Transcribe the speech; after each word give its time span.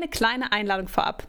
eine 0.00 0.08
kleine 0.08 0.52
Einladung 0.52 0.88
vorab. 0.88 1.26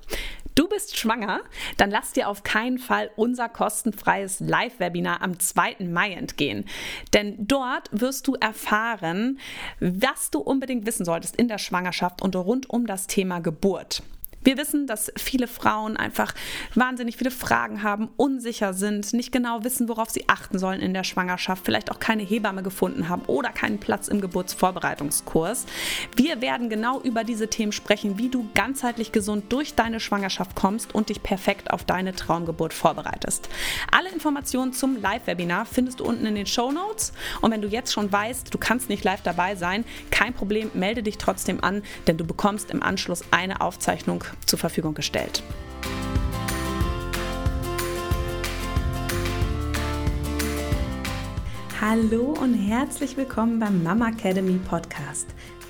Du 0.56 0.68
bist 0.68 0.98
schwanger? 0.98 1.42
Dann 1.78 1.92
lass 1.92 2.12
dir 2.12 2.28
auf 2.28 2.44
keinen 2.44 2.78
Fall 2.78 3.10
unser 3.16 3.48
kostenfreies 3.48 4.42
Live-Webinar 4.42 5.22
am 5.22 5.40
2. 5.40 5.78
Mai 5.80 6.12
entgehen. 6.14 6.66
Denn 7.14 7.48
dort 7.48 7.90
wirst 7.92 8.28
du 8.28 8.36
erfahren, 8.36 9.40
was 9.80 10.30
du 10.30 10.40
unbedingt 10.40 10.86
wissen 10.86 11.06
solltest 11.06 11.38
in 11.38 11.48
der 11.48 11.58
Schwangerschaft 11.58 12.22
und 12.22 12.36
rund 12.36 12.70
um 12.70 12.86
das 12.86 13.08
Thema 13.08 13.40
Geburt. 13.40 14.04
Wir 14.44 14.58
wissen, 14.58 14.88
dass 14.88 15.12
viele 15.18 15.48
Frauen 15.48 15.98
einfach 15.98 16.34
wahnsinnig 16.74 17.18
viele 17.18 17.30
Fragen 17.30 17.84
haben, 17.84 18.10
unsicher 18.18 18.74
sind, 18.74 19.14
nicht 19.14 19.32
genau 19.32 19.64
wissen, 19.64 19.88
worauf 19.88 20.10
sie 20.10 20.28
achten 20.30 20.58
sollen 20.58 20.80
in 20.80 20.96
der 20.96 21.04
Schwangerschaft, 21.04 21.64
vielleicht 21.64 21.92
auch 21.92 22.00
keine 22.00 22.24
Hebamme 22.24 22.64
gefunden 22.64 23.08
haben 23.08 23.22
oder 23.28 23.50
keinen 23.50 23.80
Platz 23.80 24.08
im 24.08 24.20
Geburtsvorbereitungskurs. 24.20 25.68
Wir 26.16 26.42
werden 26.42 26.70
genau 26.70 27.02
über 27.02 27.24
diese 27.24 27.50
Themen 27.50 27.72
sprechen, 27.72 28.18
wie 28.18 28.30
du 28.30 28.50
ganzheitlich 28.56 29.12
gesund 29.12 29.54
durch 29.54 29.76
deine 29.76 30.00
Schwangerschaft 30.00 30.56
kommst 30.56 30.96
und 30.96 31.10
dich 31.10 31.22
perfekt 31.22 31.70
auf 31.70 31.84
deine 31.84 32.14
Traumgeburt 32.16 32.74
vorbereitest. 32.74 33.48
Alle 33.92 34.10
Informationen 34.10 34.74
zum 34.74 35.00
Live-Webinar 35.00 35.66
findest 35.66 36.00
du 36.00 36.06
unten 36.06 36.26
in 36.26 36.34
den 36.34 36.48
Show 36.48 36.72
Notes. 36.72 37.14
Und 37.42 37.52
wenn 37.52 37.62
du 37.62 37.68
jetzt 37.68 37.94
schon 37.94 38.12
weißt, 38.12 38.52
du 38.52 38.58
kannst 38.58 38.90
nicht 38.90 39.04
live 39.04 39.22
dabei 39.22 39.56
sein, 39.56 39.86
kein 40.10 40.34
Problem, 40.34 40.72
melde 40.74 41.04
dich 41.04 41.20
trotzdem 41.20 41.64
an, 41.64 41.84
denn 42.08 42.18
du 42.18 42.26
bekommst 42.26 42.72
im 42.72 42.82
Anschluss 42.82 43.24
eine 43.30 43.62
Aufzeichnung 43.62 44.24
zur 44.46 44.60
Verfügung 44.60 44.94
gestellt. 44.94 45.44
Hallo 51.82 52.36
und 52.40 52.54
herzlich 52.54 53.18
willkommen 53.18 53.60
beim 53.60 53.82
Mama 53.82 54.10
Academy 54.10 54.60
Podcast, 54.60 55.28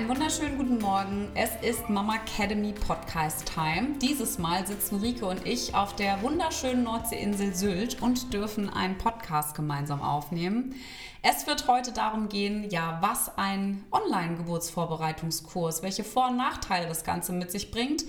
Einen 0.00 0.08
wunderschönen 0.08 0.56
guten 0.56 0.78
Morgen. 0.78 1.30
Es 1.34 1.50
ist 1.60 1.90
Mama 1.90 2.14
Academy 2.14 2.72
Podcast 2.72 3.52
Time. 3.52 3.98
Dieses 4.00 4.38
Mal 4.38 4.66
sitzen 4.66 4.98
Rike 5.00 5.26
und 5.26 5.46
ich 5.46 5.74
auf 5.74 5.94
der 5.94 6.22
wunderschönen 6.22 6.84
Nordseeinsel 6.84 7.54
Sylt 7.54 8.00
und 8.00 8.32
dürfen 8.32 8.70
einen 8.70 8.96
Podcast 8.96 9.54
gemeinsam 9.54 10.00
aufnehmen. 10.00 10.74
Es 11.20 11.46
wird 11.46 11.68
heute 11.68 11.92
darum 11.92 12.30
gehen, 12.30 12.70
ja, 12.70 12.96
was 13.02 13.36
ein 13.36 13.84
Online-Geburtsvorbereitungskurs, 13.92 15.82
welche 15.82 16.02
Vor- 16.02 16.30
und 16.30 16.38
Nachteile 16.38 16.88
das 16.88 17.04
Ganze 17.04 17.34
mit 17.34 17.52
sich 17.52 17.70
bringt, 17.70 18.04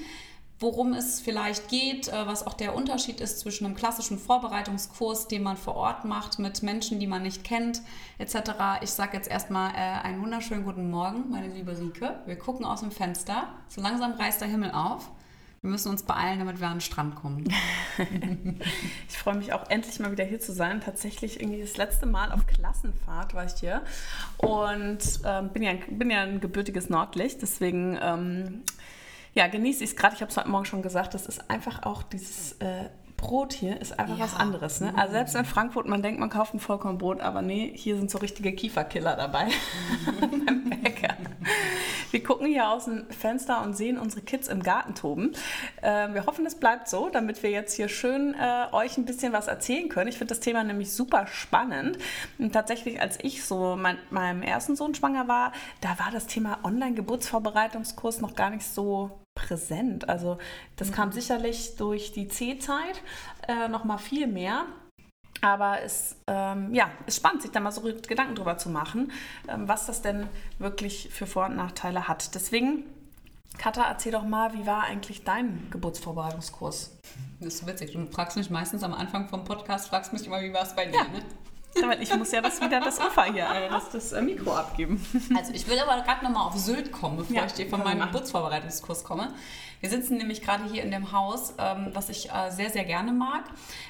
worum 0.62 0.94
es 0.94 1.20
vielleicht 1.20 1.67
geht, 1.67 2.08
äh, 2.08 2.28
was 2.28 2.45
auch 2.45 2.54
der 2.54 2.76
Unterschied 2.76 3.20
ist 3.20 3.40
zwischen 3.40 3.66
einem 3.66 3.76
klassischen 3.76 4.20
Vorbereitungskurs, 4.20 5.28
den 5.28 5.42
man 5.44 5.58
vor 5.58 5.76
Ort 5.76 6.06
macht 6.06 6.38
mit 6.38 6.62
Menschen, 6.62 7.00
die 7.00 7.08
man 7.08 7.23
nicht 7.23 7.44
kennt, 7.44 7.81
etc. 8.20 8.52
Ich 8.81 8.92
sage 8.92 9.18
jetzt 9.18 9.30
erstmal 9.30 9.72
äh, 9.72 10.06
einen 10.06 10.22
wunderschönen 10.22 10.64
guten 10.64 10.90
Morgen, 10.90 11.30
meine 11.31 11.48
liebe 11.48 11.78
Rike. 11.78 12.20
Wir 12.28 12.38
gucken 12.38 12.64
aus 12.66 12.81
dem 12.81 12.92
Fenster. 12.92 13.48
So 13.68 13.81
langsam 13.81 14.14
reißt 14.14 14.40
der 14.40 14.48
Himmel 14.48 14.72
auf. 14.72 15.09
Wir 15.64 15.70
müssen 15.70 15.90
uns 15.90 16.03
beeilen, 16.03 16.40
damit 16.40 16.59
wir 16.59 16.68
an 16.68 16.75
den 16.75 16.81
Strand 16.81 17.16
kommen. 17.16 17.44
ich 19.09 19.18
freue 19.18 19.36
mich 19.36 19.53
auch 19.53 19.70
endlich 19.70 20.00
mal 20.00 20.12
wieder 20.12 20.23
hier 20.23 20.40
zu 20.40 20.53
sein. 20.53 20.81
Tatsächlich 20.81 21.40
irgendwie 21.40 21.62
das 21.62 21.78
letzte 21.78 22.06
Mal 22.06 22.31
auf 22.31 22.46
Klassenfahrt 22.48 23.34
war 23.34 23.46
ich 23.46 23.53
hier 23.53 23.84
und 24.38 25.00
ähm, 25.24 25.50
bin, 25.50 25.62
ja, 25.62 25.74
bin 25.88 26.09
ja 26.09 26.22
ein 26.22 26.40
gebürtiges 26.40 26.90
Nordlicht, 26.90 27.44
deswegen 27.44 27.97
ähm, 28.02 28.63
ja, 29.34 29.47
genieße 29.47 29.84
ich 29.84 29.92
es 29.92 29.96
gerade. 29.96 30.16
Ich 30.16 30.22
habe 30.22 30.31
es 30.31 30.38
heute 30.38 30.50
Morgen 30.50 30.66
schon 30.66 30.81
gesagt, 30.81 31.14
das 31.14 31.25
ist 31.25 31.50
einfach 31.50 31.84
auch 31.84 32.03
dieses 32.03 32.53
äh, 32.53 32.90
Brot 33.22 33.53
hier 33.53 33.80
ist 33.80 33.97
einfach 33.97 34.18
ja. 34.18 34.25
was 34.25 34.36
anderes. 34.36 34.81
Ne? 34.81 34.94
Also 34.97 35.14
selbst 35.14 35.36
in 35.36 35.46
Frankfurt, 35.46 35.88
man 35.88 36.02
denkt, 36.02 36.19
man 36.19 36.30
kauft 36.30 36.53
ein 36.53 36.59
Vollkornbrot, 36.59 37.22
aber 37.22 37.42
nee, 37.42 37.72
hier 37.75 37.96
sind 37.96 38.09
so 38.09 38.18
richtige 38.18 38.52
Kieferkiller 38.52 39.16
dabei 39.16 39.47
beim 40.19 40.69
Bäcker. 40.69 41.16
Wir 42.09 42.24
gucken 42.24 42.47
hier 42.47 42.69
aus 42.69 42.86
dem 42.86 43.06
Fenster 43.09 43.64
und 43.64 43.78
sehen 43.78 43.97
unsere 43.97 44.22
Kids 44.22 44.50
im 44.50 44.64
Garten 44.64 44.96
toben. 44.96 45.34
Äh, 45.81 46.13
wir 46.13 46.25
hoffen, 46.25 46.46
es 46.46 46.56
bleibt 46.56 46.90
so, 46.90 47.09
damit 47.09 47.42
wir 47.42 47.52
jetzt 47.52 47.75
hier 47.75 47.88
schön 47.88 48.34
äh, 48.34 48.74
euch 48.74 48.98
ein 48.98 49.06
bisschen 49.06 49.31
was 49.31 49.48
erzählen 49.48 49.88
können. 49.88 50.09
Ich 50.09 50.18
finde 50.18 50.34
das 50.34 50.42
Thema 50.42 50.63
nämlich 50.63 50.92
super 50.92 51.28
spannend. 51.28 52.00
Und 52.38 52.52
tatsächlich, 52.52 53.00
als 53.00 53.18
ich 53.22 53.46
so 53.46 53.78
mein, 53.78 53.98
meinem 54.09 54.42
ersten 54.42 54.75
Sohn 54.75 54.94
schwanger 54.94 55.28
war, 55.28 55.53
da 55.80 55.90
war 56.00 56.09
das 56.12 56.25
Thema 56.28 56.59
Online-Geburtsvorbereitungskurs 56.63 58.19
noch 58.19 58.36
gar 58.36 58.50
nicht 58.50 58.66
so 58.66 59.21
präsent. 59.36 60.09
Also 60.09 60.38
das 60.75 60.90
mhm. 60.90 60.94
kam 60.94 61.12
sicherlich 61.12 61.75
durch 61.75 62.12
die 62.12 62.28
C-Zeit 62.28 63.02
äh, 63.47 63.68
noch 63.68 63.84
mal 63.84 63.97
viel 63.97 64.28
mehr. 64.28 64.66
Aber 65.42 65.81
es 65.81 66.18
ähm, 66.28 66.74
ja, 66.74 66.92
ist 67.08 67.18
spannend, 67.18 67.42
sich 67.42 67.52
da 67.52 67.59
mal 67.59 67.72
so 67.72 67.81
Gedanken 67.81 68.36
drüber 68.36 68.58
zu 68.58 68.69
machen, 68.69 69.12
ähm, 69.47 69.68
was 69.68 69.88
das 69.88 70.03
denn 70.03 70.28
wirklich 70.59 71.09
für 71.12 71.25
Vor- 71.25 71.47
und 71.47 71.56
Nachteile 71.56 72.08
hat. 72.08 72.36
Deswegen, 72.36 72.84
Katha, 73.58 73.84
erzähl 73.84 74.12
doch 74.12 74.24
mal, 74.24 74.53
wie 74.53 74.68
war 74.68 74.84
eigentlich 74.84 75.24
dein 75.24 75.68
Geburtsvorbereitungskurs? 75.72 76.96
Das 77.40 77.56
ist 77.56 77.66
witzig. 77.66 77.94
Du 77.94 78.06
fragst 78.12 78.38
mich 78.38 78.52
meistens 78.52 78.84
am 78.84 78.94
Anfang 78.94 79.30
vom 79.30 79.44
Podcast, 79.44 79.90
fragst 79.90 80.13
mich 80.13 80.28
immer, 80.28 80.42
wie 80.42 80.53
war 80.53 80.62
es 80.62 80.75
bei 80.75 80.86
dir? 80.86 80.98
Ja. 80.98 81.03
Ne? 81.06 81.24
Ja, 81.81 81.90
weil 81.90 82.02
ich 82.02 82.16
muss 82.16 82.31
ja 82.31 82.42
das 82.42 82.62
wieder 82.62 82.80
das 82.80 83.00
Ufer 83.00 83.25
hier, 83.25 83.50
äh, 83.50 83.69
das, 83.69 83.90
das 83.90 84.12
äh, 84.12 84.22
Mikro 84.22 84.53
abgeben. 84.53 85.03
Also 85.36 85.53
ich 85.53 85.68
will 85.68 85.80
aber 85.80 86.02
gerade 86.03 86.24
nochmal 86.24 86.47
auf 86.47 86.58
Sylt 86.58 86.92
kommen, 86.92 87.18
bevor 87.18 87.36
ja, 87.36 87.46
ich 87.46 87.53
dir 87.53 87.69
von 87.69 87.84
meinem 87.84 88.02
Geburtsvorbereitungskurs 88.02 89.03
komme. 89.03 89.34
Wir 89.81 89.90
sitzen 89.90 90.18
nämlich 90.18 90.44
gerade 90.44 90.64
hier 90.66 90.84
in 90.84 90.92
dem 90.92 91.12
Haus, 91.12 91.56
ähm, 91.58 91.90
was 91.94 92.09
ich 92.09 92.31
äh, 92.31 92.52
sehr, 92.52 92.69
sehr 92.69 92.86
gerne 92.86 93.12
mag. 93.12 93.46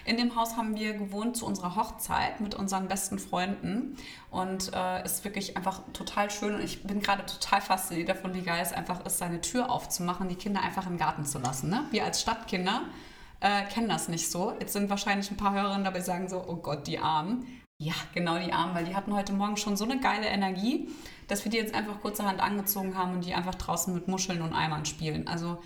In 0.05 0.15
dem 0.15 0.35
Haus 0.37 0.55
haben 0.55 0.75
wir 0.75 0.93
gewohnt 0.93 1.35
zu 1.35 1.45
unserer 1.45 1.75
Hochzeit 1.75 2.39
mit 2.39 2.55
unseren 2.55 2.87
besten 2.87 3.19
Freunden. 3.19 3.97
Und 4.29 4.71
äh, 4.73 5.03
ist 5.03 5.25
wirklich 5.25 5.57
einfach 5.57 5.81
total 5.91 6.31
schön. 6.31 6.55
Und 6.55 6.61
ich 6.61 6.83
bin 6.83 7.01
gerade 7.01 7.25
total 7.25 7.59
fasziniert 7.59 8.07
davon, 8.07 8.33
wie 8.33 8.41
geil 8.41 8.61
es 8.61 8.71
einfach 8.71 9.05
ist, 9.05 9.17
seine 9.17 9.41
Tür 9.41 9.69
aufzumachen, 9.69 10.29
die 10.29 10.35
Kinder 10.35 10.61
einfach 10.63 10.87
im 10.87 10.97
Garten 10.97 11.25
zu 11.25 11.39
lassen. 11.39 11.69
Ne? 11.69 11.83
Wir 11.91 12.05
als 12.05 12.21
Stadtkinder 12.21 12.83
äh, 13.41 13.63
kennen 13.65 13.89
das 13.89 14.07
nicht 14.07 14.31
so. 14.31 14.53
Jetzt 14.61 14.71
sind 14.71 14.89
wahrscheinlich 14.89 15.29
ein 15.29 15.37
paar 15.37 15.53
Hörerinnen 15.53 15.83
dabei, 15.83 15.99
sagen 15.99 16.29
so, 16.29 16.41
oh 16.47 16.55
Gott, 16.55 16.87
die 16.87 16.99
Armen. 16.99 17.60
Ja, 17.81 17.93
genau 18.13 18.37
die 18.37 18.53
Armen, 18.53 18.75
weil 18.75 18.85
die 18.85 18.95
hatten 18.95 19.11
heute 19.11 19.33
Morgen 19.33 19.57
schon 19.57 19.75
so 19.75 19.85
eine 19.85 19.99
geile 19.99 20.27
Energie, 20.27 20.87
dass 21.27 21.43
wir 21.43 21.51
die 21.51 21.57
jetzt 21.57 21.73
einfach 21.73 21.99
kurzerhand 21.99 22.39
angezogen 22.39 22.95
haben 22.95 23.13
und 23.13 23.25
die 23.25 23.33
einfach 23.33 23.55
draußen 23.55 23.91
mit 23.91 24.07
Muscheln 24.07 24.43
und 24.43 24.53
Eimern 24.53 24.85
spielen. 24.85 25.27
Also 25.27 25.57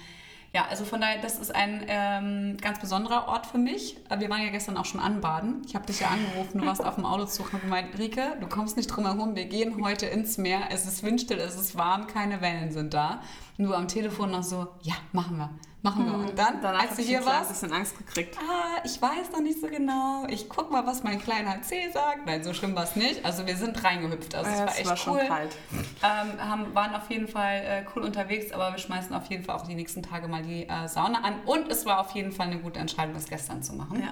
ja, 0.54 0.66
also 0.70 0.86
von 0.86 1.02
daher, 1.02 1.22
das 1.22 1.38
ist 1.38 1.54
ein 1.54 1.84
ähm, 1.90 2.56
ganz 2.62 2.80
besonderer 2.80 3.28
Ort 3.28 3.48
für 3.48 3.58
mich. 3.58 3.98
Wir 4.18 4.30
waren 4.30 4.42
ja 4.42 4.50
gestern 4.50 4.78
auch 4.78 4.86
schon 4.86 5.02
anbaden. 5.02 5.64
Ich 5.68 5.75
habe 5.75 5.86
dich 5.86 6.00
ja 6.00 6.08
angerufen, 6.08 6.62
du 6.62 6.66
warst 6.66 6.86
auf 6.86 6.96
dem 6.96 7.04
Autozug 7.04 7.54
und 7.54 7.64
gemeint, 7.64 8.00
Rike, 8.00 8.38
du 8.40 8.48
kommst 8.48 8.78
nicht 8.78 8.88
drum 8.88 9.06
herum, 9.06 9.36
wir 9.36 9.48
gehen 9.48 9.84
heute 9.84 10.06
ins 10.06 10.38
Meer. 10.38 10.70
Es 10.70 10.86
ist 10.86 11.04
windstill, 11.04 11.40
es 11.40 11.56
ist 11.56 11.78
warm, 11.78 12.08
keine 12.08 12.40
Wellen 12.40 12.72
sind 12.72 12.94
da. 12.94 13.20
Du 13.58 13.74
am 13.74 13.90
Telefon 13.90 14.31
noch 14.31 14.44
so, 14.44 14.68
ja, 14.84 14.94
machen 15.12 15.36
wir 15.36 15.50
machen 15.85 16.06
wir. 16.06 16.13
Und 16.13 16.29
hm. 16.29 16.35
dann, 16.35 16.62
Danach 16.62 16.81
als 16.81 16.97
du 16.97 17.01
hier 17.01 17.25
warst, 17.25 17.50
ein 17.50 17.53
bisschen 17.53 17.72
Angst 17.72 17.97
gekriegt. 17.97 18.38
Ah, 18.38 18.81
ich 18.84 19.01
weiß 19.01 19.31
noch 19.31 19.40
nicht 19.40 19.62
so 19.62 19.68
genau. 19.68 20.25
Ich 20.28 20.50
guck 20.50 20.72
mal, 20.72 20.85
was 20.85 21.03
mein 21.03 21.22
kleiner 21.22 21.62
C 21.62 21.90
sagt. 21.91 22.25
Nein, 22.25 22.44
so 22.44 22.53
schlimm 22.53 22.75
war 22.75 22.84
es 22.84 22.97
nicht. 22.97 23.23
Also 23.23 23.46
wir 23.47 23.56
sind 23.56 23.81
reingehüpft. 23.81 24.35
Also 24.35 24.50
ja, 24.50 24.57
es 24.57 24.62
war 24.66 24.78
echt 24.78 24.90
war 24.90 24.97
schon 24.97 25.13
cool. 25.13 25.25
kalt. 25.28 25.56
Ähm, 26.03 26.50
haben, 26.50 26.75
waren 26.75 26.94
auf 26.94 27.09
jeden 27.09 27.28
Fall 27.28 27.62
äh, 27.63 27.85
cool 27.95 28.03
unterwegs, 28.03 28.51
aber 28.51 28.72
wir 28.72 28.79
schmeißen 28.79 29.16
auf 29.16 29.28
jeden 29.28 29.45
Fall 29.45 29.56
auch 29.56 29.66
die 29.66 29.75
nächsten 29.75 30.03
Tage 30.03 30.28
mal 30.28 30.41
die 30.41 30.68
äh, 30.68 30.88
Sauna 30.88 31.22
an. 31.22 31.35
Und 31.45 31.72
es 31.72 31.86
war 31.86 32.00
auf 32.01 32.12
jeden 32.12 32.33
Fall 32.33 32.48
eine 32.48 32.57
gute 32.57 32.80
Entscheidung, 32.80 33.13
das 33.13 33.27
gestern 33.27 33.63
zu 33.63 33.74
machen. 33.74 34.01
Ja. 34.01 34.10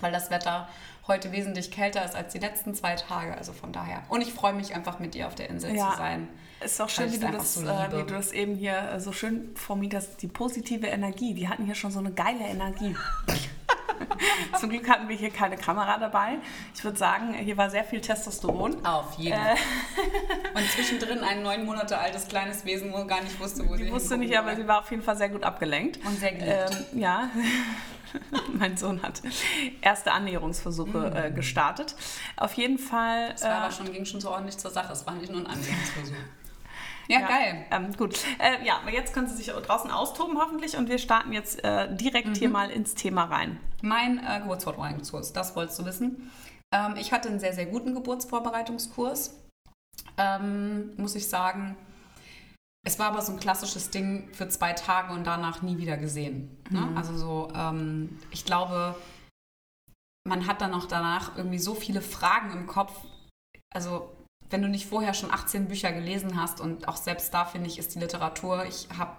Weil 0.00 0.10
das 0.10 0.30
Wetter 0.30 0.68
heute 1.06 1.30
wesentlich 1.30 1.70
kälter 1.70 2.04
ist 2.04 2.16
als 2.16 2.32
die 2.32 2.38
letzten 2.38 2.74
zwei 2.74 2.96
Tage. 2.96 3.36
Also 3.36 3.52
von 3.52 3.72
daher. 3.72 4.02
Und 4.08 4.22
ich 4.22 4.32
freue 4.32 4.54
mich 4.54 4.74
einfach 4.74 4.98
mit 4.98 5.14
dir 5.14 5.26
auf 5.26 5.34
der 5.34 5.50
Insel 5.50 5.76
ja. 5.76 5.90
zu 5.90 5.98
sein. 5.98 6.28
Ist 6.64 6.80
auch 6.80 6.88
schön, 6.88 7.12
wie 7.12 7.18
du, 7.18 7.30
das, 7.30 7.54
so 7.54 7.66
äh, 7.66 7.92
wie 7.92 8.02
du 8.02 8.14
das 8.14 8.32
eben 8.32 8.54
hier 8.54 8.76
äh, 8.76 9.00
so 9.00 9.12
schön 9.12 9.54
formiert 9.56 9.94
hast. 9.94 10.22
Die 10.22 10.28
positive 10.28 10.86
Energie. 10.86 11.34
Die 11.34 11.48
hatten 11.48 11.64
hier 11.64 11.74
schon 11.74 11.90
so 11.90 11.98
eine 11.98 12.12
geile 12.12 12.44
Energie. 12.44 12.96
Zum 14.58 14.70
Glück 14.70 14.88
hatten 14.88 15.08
wir 15.08 15.16
hier 15.16 15.30
keine 15.30 15.56
Kamera 15.56 15.98
dabei. 15.98 16.38
Ich 16.74 16.84
würde 16.84 16.98
sagen, 16.98 17.34
hier 17.34 17.56
war 17.56 17.70
sehr 17.70 17.84
viel 17.84 18.00
Testosteron. 18.00 18.84
Auf 18.84 19.14
jeden 19.14 19.36
Fall. 19.36 19.54
Äh. 19.54 20.58
Und 20.58 20.70
zwischendrin 20.70 21.20
ein 21.20 21.42
neun 21.42 21.64
Monate 21.64 21.98
altes 21.98 22.28
kleines 22.28 22.64
Wesen, 22.64 22.92
wo 22.92 23.04
gar 23.06 23.22
nicht 23.22 23.38
wusste, 23.40 23.68
wo 23.68 23.76
sie 23.76 23.84
Die 23.84 23.92
wusste 23.92 24.16
nicht, 24.16 24.36
aber 24.36 24.54
sie 24.54 24.66
war 24.66 24.80
auf 24.80 24.90
jeden 24.90 25.02
Fall 25.02 25.16
sehr 25.16 25.28
gut 25.28 25.44
abgelenkt. 25.44 25.98
Und 26.04 26.18
sehr 26.18 26.32
geliebt. 26.32 26.86
Ähm, 26.92 27.00
ja. 27.00 27.30
mein 28.52 28.76
Sohn 28.76 29.02
hat 29.02 29.22
erste 29.80 30.12
Annäherungsversuche 30.12 30.98
mhm. 30.98 31.16
äh, 31.16 31.30
gestartet. 31.30 31.94
Auf 32.36 32.54
jeden 32.54 32.78
Fall. 32.78 33.32
Es 33.34 33.42
war 33.42 33.50
äh, 33.50 33.54
aber 33.54 33.72
schon, 33.72 33.92
ging 33.92 34.04
schon 34.04 34.20
so 34.20 34.30
ordentlich 34.30 34.58
zur 34.58 34.70
Sache. 34.70 34.92
Es 34.92 35.06
war 35.06 35.14
nicht 35.14 35.30
nur 35.30 35.40
ein 35.40 35.46
Annäherungsversuch. 35.46 36.14
Ja, 37.08 37.20
ja. 37.20 37.28
geil. 37.28 37.66
Ähm, 37.70 37.92
gut. 37.96 38.18
Äh, 38.38 38.64
ja, 38.64 38.78
aber 38.78 38.92
jetzt 38.92 39.12
können 39.12 39.28
Sie 39.28 39.36
sich 39.36 39.46
draußen 39.46 39.90
austoben 39.90 40.38
hoffentlich 40.38 40.76
und 40.76 40.88
wir 40.88 40.98
starten 40.98 41.32
jetzt 41.32 41.62
äh, 41.64 41.94
direkt 41.94 42.28
mhm. 42.28 42.34
hier 42.34 42.48
mal 42.48 42.70
ins 42.70 42.94
Thema 42.94 43.24
rein. 43.24 43.58
Mein 43.82 44.18
äh, 44.18 44.40
Geburtsvorbereitungskurs, 44.40 45.32
das 45.32 45.56
wolltest 45.56 45.78
du 45.78 45.84
wissen. 45.84 46.30
Ähm, 46.72 46.94
ich 46.96 47.12
hatte 47.12 47.28
einen 47.28 47.40
sehr, 47.40 47.52
sehr 47.52 47.66
guten 47.66 47.94
Geburtsvorbereitungskurs. 47.94 49.38
Ähm, 50.16 50.92
muss 50.96 51.14
ich 51.14 51.28
sagen. 51.28 51.76
Es 52.84 52.98
war 52.98 53.06
aber 53.06 53.22
so 53.22 53.32
ein 53.32 53.38
klassisches 53.38 53.90
Ding 53.90 54.28
für 54.32 54.48
zwei 54.48 54.72
Tage 54.72 55.12
und 55.12 55.24
danach 55.24 55.62
nie 55.62 55.78
wieder 55.78 55.96
gesehen. 55.96 56.56
Ne? 56.70 56.80
Mhm. 56.80 56.96
Also 56.96 57.16
so, 57.16 57.48
ähm, 57.54 58.18
ich 58.32 58.44
glaube, 58.44 58.96
man 60.24 60.46
hat 60.46 60.60
dann 60.60 60.74
auch 60.74 60.86
danach 60.86 61.36
irgendwie 61.36 61.58
so 61.58 61.74
viele 61.74 62.00
Fragen 62.00 62.52
im 62.52 62.66
Kopf. 62.66 62.92
Also 63.72 64.10
wenn 64.52 64.62
du 64.62 64.68
nicht 64.68 64.86
vorher 64.86 65.14
schon 65.14 65.30
18 65.30 65.66
Bücher 65.66 65.92
gelesen 65.92 66.40
hast 66.40 66.60
und 66.60 66.86
auch 66.86 66.96
selbst 66.96 67.32
da 67.32 67.44
finde 67.44 67.68
ich, 67.68 67.78
ist 67.78 67.94
die 67.94 67.98
Literatur, 67.98 68.64
ich 68.66 68.86
habe, 68.96 69.12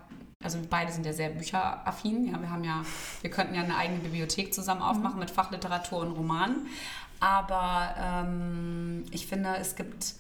also 0.44 0.62
wir 0.62 0.69
beide 0.69 0.91
sind 0.91 1.06
ja 1.06 1.13
sehr 1.13 1.30
bücheraffin, 1.30 2.31
ja, 2.31 2.39
wir 2.39 2.50
haben 2.50 2.63
ja, 2.63 2.83
wir 3.21 3.31
könnten 3.31 3.56
ja 3.56 3.63
eine 3.63 3.75
eigene 3.75 4.00
Bibliothek 4.00 4.53
zusammen 4.53 4.81
mhm. 4.81 4.88
aufmachen 4.88 5.15
mhm. 5.15 5.21
mit 5.21 5.31
Fachliteratur 5.31 6.00
und 6.00 6.12
Romanen, 6.12 6.68
aber 7.19 7.95
ähm, 7.97 9.06
ich 9.12 9.27
finde, 9.27 9.56
es 9.59 9.75
gibt, 9.75 10.13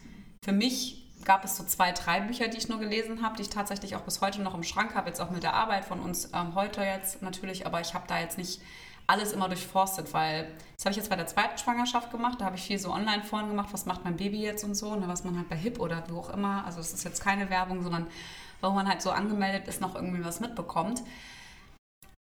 für 0.43 0.53
mich 0.53 0.99
gab 1.25 1.45
es 1.45 1.55
so 1.55 1.63
zwei, 1.63 1.91
drei 1.91 2.19
Bücher, 2.21 2.47
die 2.47 2.57
ich 2.57 2.67
nur 2.67 2.79
gelesen 2.79 3.21
habe, 3.21 3.37
die 3.37 3.43
ich 3.43 3.49
tatsächlich 3.49 3.95
auch 3.95 4.01
bis 4.01 4.19
heute 4.19 4.41
noch 4.41 4.55
im 4.55 4.63
Schrank 4.63 4.95
habe, 4.95 5.07
jetzt 5.09 5.21
auch 5.21 5.29
mit 5.29 5.43
der 5.43 5.53
Arbeit 5.53 5.85
von 5.85 5.99
uns 5.99 6.29
ähm, 6.33 6.55
heute 6.55 6.81
jetzt 6.81 7.21
natürlich, 7.21 7.65
aber 7.65 7.81
ich 7.81 7.93
habe 7.93 8.05
da 8.07 8.19
jetzt 8.19 8.37
nicht 8.37 8.61
alles 9.07 9.31
immer 9.33 9.47
durchforstet, 9.47 10.13
weil 10.13 10.51
das 10.75 10.85
habe 10.85 10.91
ich 10.91 10.97
jetzt 10.97 11.09
bei 11.09 11.15
der 11.15 11.27
zweiten 11.27 11.57
Schwangerschaft 11.57 12.11
gemacht. 12.11 12.39
Da 12.39 12.45
habe 12.45 12.55
ich 12.55 12.63
viel 12.63 12.79
so 12.79 12.91
online 12.91 13.23
vorhin 13.23 13.49
gemacht, 13.49 13.69
was 13.71 13.85
macht 13.85 14.03
mein 14.03 14.17
Baby 14.17 14.41
jetzt 14.41 14.63
und 14.63 14.75
so, 14.75 14.95
ne, 14.95 15.07
was 15.07 15.23
man 15.23 15.37
halt 15.37 15.49
bei 15.49 15.55
HIP 15.55 15.79
oder 15.79 16.03
wo 16.09 16.19
auch 16.19 16.29
immer, 16.29 16.65
also 16.65 16.79
es 16.79 16.93
ist 16.93 17.03
jetzt 17.03 17.21
keine 17.21 17.49
Werbung, 17.49 17.83
sondern 17.83 18.07
wo 18.61 18.69
man 18.69 18.87
halt 18.87 19.01
so 19.01 19.11
angemeldet 19.11 19.67
ist, 19.67 19.81
noch 19.81 19.95
irgendwie 19.95 20.23
was 20.23 20.39
mitbekommt. 20.39 21.03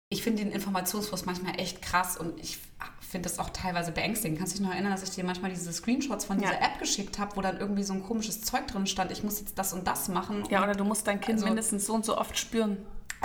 Ich 0.08 0.22
finde 0.22 0.44
den 0.44 0.52
Informationsfluss 0.52 1.26
manchmal 1.26 1.58
echt 1.58 1.82
krass 1.82 2.16
und 2.16 2.38
ich 2.40 2.58
finde 3.00 3.28
das 3.28 3.38
auch 3.38 3.50
teilweise 3.50 3.90
beängstigend. 3.90 4.38
Kannst 4.38 4.54
du 4.54 4.58
dich 4.58 4.66
noch 4.66 4.72
erinnern, 4.72 4.92
dass 4.92 5.02
ich 5.02 5.10
dir 5.10 5.24
manchmal 5.24 5.50
diese 5.50 5.72
Screenshots 5.72 6.24
von 6.24 6.38
dieser 6.38 6.54
ja. 6.54 6.66
App 6.66 6.78
geschickt 6.78 7.18
habe, 7.18 7.36
wo 7.36 7.40
dann 7.40 7.58
irgendwie 7.58 7.82
so 7.82 7.92
ein 7.92 8.02
komisches 8.02 8.42
Zeug 8.42 8.66
drin 8.68 8.86
stand, 8.86 9.10
ich 9.10 9.24
muss 9.24 9.40
jetzt 9.40 9.58
das 9.58 9.72
und 9.72 9.86
das 9.86 10.08
machen. 10.08 10.44
Ja, 10.48 10.62
oder 10.62 10.74
du 10.74 10.84
musst 10.84 11.06
dein 11.06 11.20
Kind 11.20 11.38
also, 11.38 11.46
mindestens 11.46 11.86
so 11.86 11.94
und 11.94 12.04
so 12.04 12.18
oft 12.18 12.38
spüren. 12.38 12.78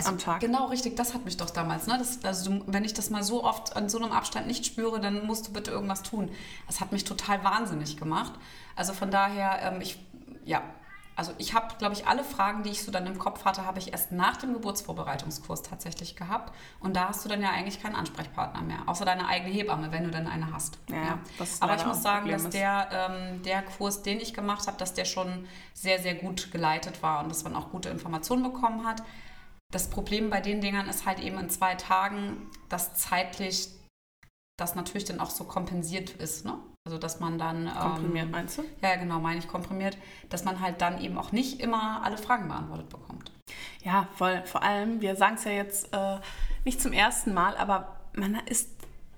Also, 0.05 0.09
am 0.09 0.17
Tag. 0.17 0.39
Genau, 0.41 0.67
richtig. 0.67 0.95
Das 0.95 1.13
hat 1.13 1.25
mich 1.25 1.37
doch 1.37 1.49
damals. 1.49 1.87
Ne? 1.87 1.97
Das, 1.97 2.23
also 2.23 2.61
wenn 2.67 2.85
ich 2.85 2.93
das 2.93 3.09
mal 3.09 3.23
so 3.23 3.43
oft 3.43 3.75
an 3.75 3.89
so 3.89 3.97
einem 3.97 4.11
Abstand 4.11 4.47
nicht 4.47 4.65
spüre, 4.65 4.99
dann 4.99 5.25
musst 5.25 5.47
du 5.47 5.53
bitte 5.53 5.71
irgendwas 5.71 6.03
tun. 6.03 6.29
Das 6.67 6.81
hat 6.81 6.91
mich 6.91 7.03
total 7.03 7.43
wahnsinnig 7.43 7.97
gemacht. 7.97 8.33
Also 8.75 8.93
von 8.93 9.11
daher, 9.11 9.61
ähm, 9.61 9.81
ich, 9.81 9.99
ja, 10.45 10.61
also 11.15 11.33
ich 11.37 11.53
habe, 11.53 11.75
glaube 11.77 11.93
ich, 11.93 12.07
alle 12.07 12.23
Fragen, 12.23 12.63
die 12.63 12.69
ich 12.69 12.83
so 12.83 12.91
dann 12.91 13.05
im 13.05 13.19
Kopf 13.19 13.43
hatte, 13.45 13.65
habe 13.65 13.79
ich 13.79 13.91
erst 13.91 14.11
nach 14.11 14.37
dem 14.37 14.53
Geburtsvorbereitungskurs 14.53 15.61
tatsächlich 15.61 16.15
gehabt. 16.15 16.51
Und 16.79 16.95
da 16.95 17.09
hast 17.09 17.23
du 17.25 17.29
dann 17.29 17.41
ja 17.41 17.49
eigentlich 17.51 17.81
keinen 17.81 17.95
Ansprechpartner 17.95 18.61
mehr, 18.61 18.79
außer 18.87 19.05
deine 19.05 19.27
eigene 19.27 19.51
Hebamme, 19.51 19.91
wenn 19.91 20.05
du 20.05 20.11
dann 20.11 20.25
eine 20.25 20.51
hast. 20.51 20.79
Ja, 20.89 20.95
ja. 20.95 21.19
Aber 21.59 21.75
ich 21.75 21.85
muss 21.85 22.01
sagen, 22.01 22.29
dass 22.29 22.49
der, 22.49 22.89
ähm, 22.91 23.43
der 23.43 23.61
Kurs, 23.61 24.01
den 24.03 24.19
ich 24.19 24.33
gemacht 24.33 24.65
habe, 24.67 24.77
dass 24.77 24.93
der 24.93 25.05
schon 25.05 25.45
sehr, 25.73 25.99
sehr 25.99 26.15
gut 26.15 26.51
geleitet 26.51 27.03
war 27.03 27.21
und 27.21 27.29
dass 27.29 27.43
man 27.43 27.55
auch 27.55 27.69
gute 27.69 27.89
Informationen 27.89 28.43
bekommen 28.43 28.87
hat. 28.87 29.03
Das 29.71 29.89
Problem 29.89 30.29
bei 30.29 30.41
den 30.41 30.61
Dingern 30.61 30.87
ist 30.87 31.05
halt 31.05 31.19
eben 31.19 31.37
in 31.39 31.49
zwei 31.49 31.75
Tagen, 31.75 32.49
dass 32.69 32.93
zeitlich 32.95 33.69
das 34.57 34.75
natürlich 34.75 35.05
dann 35.05 35.19
auch 35.19 35.29
so 35.29 35.45
kompensiert 35.45 36.11
ist. 36.11 36.45
Ne? 36.45 36.57
Also 36.85 36.97
dass 36.97 37.19
man 37.19 37.37
dann... 37.37 37.67
Ähm, 37.67 37.73
komprimiert 37.73 38.25
ähm, 38.25 38.31
meinst 38.31 38.57
du? 38.57 38.63
Ja, 38.81 38.95
genau, 38.95 39.19
meine 39.19 39.39
ich 39.39 39.47
komprimiert. 39.47 39.97
Dass 40.29 40.43
man 40.43 40.59
halt 40.59 40.81
dann 40.81 41.01
eben 41.01 41.17
auch 41.17 41.31
nicht 41.31 41.61
immer 41.61 42.03
alle 42.03 42.17
Fragen 42.17 42.47
beantwortet 42.47 42.89
bekommt. 42.89 43.31
Ja, 43.83 44.07
voll. 44.15 44.43
Vor 44.45 44.61
allem, 44.61 45.01
wir 45.01 45.15
sagen 45.15 45.35
es 45.35 45.45
ja 45.45 45.51
jetzt 45.51 45.93
äh, 45.93 46.17
nicht 46.65 46.81
zum 46.81 46.93
ersten 46.93 47.33
Mal, 47.33 47.55
aber 47.57 47.99
man 48.13 48.35
ist 48.45 48.69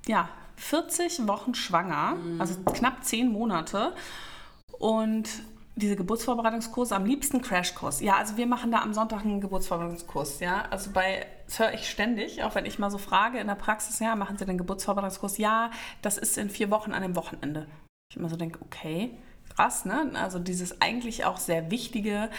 ja 0.07 0.29
40 0.57 1.27
Wochen 1.27 1.56
schwanger, 1.56 2.15
mhm. 2.15 2.39
also 2.39 2.61
knapp 2.61 3.03
10 3.03 3.31
Monate. 3.31 3.95
Und 4.79 5.29
diese 5.75 5.95
Geburtsvorbereitungskurse, 5.95 6.95
am 6.95 7.05
liebsten 7.05 7.41
Crashkurs. 7.41 7.99
Ja, 8.01 8.17
also 8.17 8.37
wir 8.37 8.45
machen 8.45 8.71
da 8.71 8.81
am 8.81 8.93
Sonntag 8.93 9.21
einen 9.21 9.41
Geburtsvorbereitungskurs, 9.41 10.39
ja. 10.39 10.65
Also 10.69 10.91
bei, 10.91 11.25
das 11.47 11.59
höre 11.59 11.73
ich 11.73 11.89
ständig, 11.89 12.43
auch 12.43 12.55
wenn 12.55 12.65
ich 12.65 12.77
mal 12.79 12.91
so 12.91 12.97
frage 12.97 13.39
in 13.39 13.47
der 13.47 13.55
Praxis, 13.55 13.99
ja, 13.99 14.15
machen 14.15 14.37
Sie 14.37 14.45
den 14.45 14.57
Geburtsvorbereitungskurs? 14.57 15.37
Ja, 15.37 15.71
das 16.01 16.17
ist 16.17 16.37
in 16.37 16.49
vier 16.49 16.69
Wochen 16.69 16.91
an 16.91 17.01
dem 17.01 17.15
Wochenende. 17.15 17.67
Ich 18.11 18.17
immer 18.17 18.29
so 18.29 18.35
denke, 18.35 18.59
okay, 18.61 19.17
krass, 19.55 19.85
ne? 19.85 20.11
Also 20.15 20.39
dieses 20.39 20.81
eigentlich 20.81 21.25
auch 21.25 21.38
sehr 21.38 21.71
wichtige 21.71 22.29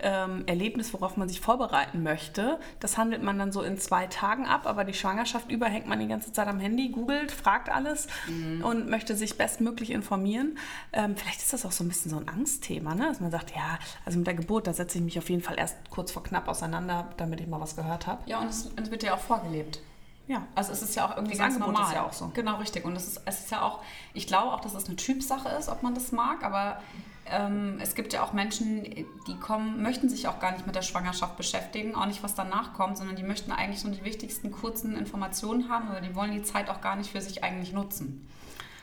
ähm, 0.00 0.44
Erlebnis, 0.46 0.92
worauf 0.92 1.16
man 1.16 1.28
sich 1.28 1.40
vorbereiten 1.40 2.02
möchte, 2.02 2.58
das 2.80 2.98
handelt 2.98 3.22
man 3.22 3.38
dann 3.38 3.52
so 3.52 3.62
in 3.62 3.78
zwei 3.78 4.06
Tagen 4.06 4.46
ab, 4.46 4.66
aber 4.66 4.84
die 4.84 4.94
Schwangerschaft 4.94 5.50
über 5.50 5.66
hängt 5.66 5.86
man 5.86 6.00
die 6.00 6.08
ganze 6.08 6.32
Zeit 6.32 6.48
am 6.48 6.60
Handy, 6.60 6.90
googelt, 6.90 7.32
fragt 7.32 7.68
alles 7.68 8.06
mhm. 8.26 8.64
und 8.64 8.88
möchte 8.88 9.16
sich 9.16 9.36
bestmöglich 9.36 9.90
informieren. 9.90 10.58
Ähm, 10.92 11.16
vielleicht 11.16 11.40
ist 11.40 11.52
das 11.52 11.64
auch 11.66 11.72
so 11.72 11.84
ein 11.84 11.88
bisschen 11.88 12.10
so 12.10 12.16
ein 12.16 12.28
Angstthema, 12.28 12.94
ne? 12.94 13.06
Dass 13.06 13.20
man 13.20 13.30
sagt, 13.30 13.54
ja, 13.54 13.78
also 14.04 14.18
mit 14.18 14.26
der 14.26 14.34
Geburt, 14.34 14.66
da 14.66 14.72
setze 14.72 14.98
ich 14.98 15.04
mich 15.04 15.18
auf 15.18 15.28
jeden 15.30 15.42
Fall 15.42 15.58
erst 15.58 15.76
kurz 15.90 16.12
vor 16.12 16.22
knapp 16.22 16.48
auseinander, 16.48 17.10
damit 17.16 17.40
ich 17.40 17.46
mal 17.46 17.60
was 17.60 17.76
gehört 17.76 18.06
habe. 18.06 18.22
Ja, 18.26 18.40
und 18.40 18.48
es, 18.48 18.70
es 18.76 18.90
wird 18.90 19.02
ja 19.02 19.14
auch 19.14 19.20
vorgelebt. 19.20 19.80
Ja. 20.28 20.46
Also 20.54 20.72
es 20.72 20.82
ist 20.82 20.94
ja 20.94 21.06
auch 21.06 21.16
irgendwie 21.16 21.32
das 21.32 21.40
ganz 21.40 21.54
Angebot 21.54 21.74
normal. 21.74 21.90
ist 21.90 21.94
ja 21.94 22.06
auch 22.06 22.12
so. 22.12 22.30
Genau, 22.34 22.56
richtig. 22.56 22.84
Und 22.84 22.94
es 22.96 23.06
ist, 23.06 23.22
es 23.24 23.40
ist 23.40 23.50
ja 23.50 23.62
auch, 23.62 23.80
ich 24.14 24.26
glaube 24.26 24.52
auch, 24.52 24.60
dass 24.60 24.74
es 24.74 24.86
eine 24.86 24.96
Typsache 24.96 25.48
ist, 25.50 25.68
ob 25.68 25.82
man 25.82 25.94
das 25.94 26.12
mag, 26.12 26.44
aber 26.44 26.80
ähm, 27.26 27.78
es 27.80 27.94
gibt 27.94 28.12
ja 28.12 28.22
auch 28.22 28.32
Menschen, 28.32 28.84
die 29.26 29.36
kommen, 29.40 29.82
möchten 29.82 30.08
sich 30.08 30.28
auch 30.28 30.38
gar 30.40 30.52
nicht 30.52 30.66
mit 30.66 30.74
der 30.74 30.82
Schwangerschaft 30.82 31.36
beschäftigen, 31.36 31.94
auch 31.94 32.06
nicht, 32.06 32.22
was 32.22 32.34
danach 32.34 32.72
kommt, 32.74 32.98
sondern 32.98 33.16
die 33.16 33.22
möchten 33.22 33.52
eigentlich 33.52 33.84
nur 33.84 33.92
die 33.92 34.04
wichtigsten 34.04 34.50
kurzen 34.50 34.96
Informationen 34.96 35.68
haben, 35.68 35.88
aber 35.88 36.00
die 36.00 36.14
wollen 36.14 36.32
die 36.32 36.42
Zeit 36.42 36.68
auch 36.68 36.80
gar 36.80 36.96
nicht 36.96 37.10
für 37.10 37.20
sich 37.20 37.44
eigentlich 37.44 37.72
nutzen. 37.72 38.28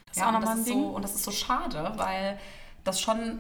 Das 0.07 0.17
ja, 0.17 0.23
ist 0.23 0.27
auch 0.29 0.39
nochmal 0.39 0.57
ein 0.57 0.65
Ding. 0.65 0.81
So, 0.81 0.87
und 0.87 1.03
das 1.03 1.15
ist 1.15 1.23
so 1.23 1.31
schade, 1.31 1.93
weil 1.97 2.39
das 2.83 3.01
schon 3.01 3.39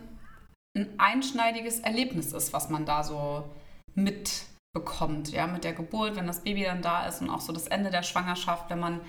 ein 0.75 0.99
einschneidiges 0.99 1.79
Erlebnis 1.79 2.33
ist, 2.33 2.53
was 2.53 2.69
man 2.69 2.85
da 2.85 3.03
so 3.03 3.43
mit 3.95 4.43
bekommt, 4.73 5.31
ja, 5.31 5.47
mit 5.47 5.63
der 5.63 5.73
Geburt, 5.73 6.15
wenn 6.15 6.27
das 6.27 6.41
Baby 6.41 6.63
dann 6.63 6.81
da 6.81 7.05
ist 7.07 7.21
und 7.21 7.29
auch 7.29 7.41
so 7.41 7.51
das 7.51 7.67
Ende 7.67 7.89
der 7.89 8.03
Schwangerschaft, 8.03 8.69
wenn 8.69 8.79
man 8.79 9.01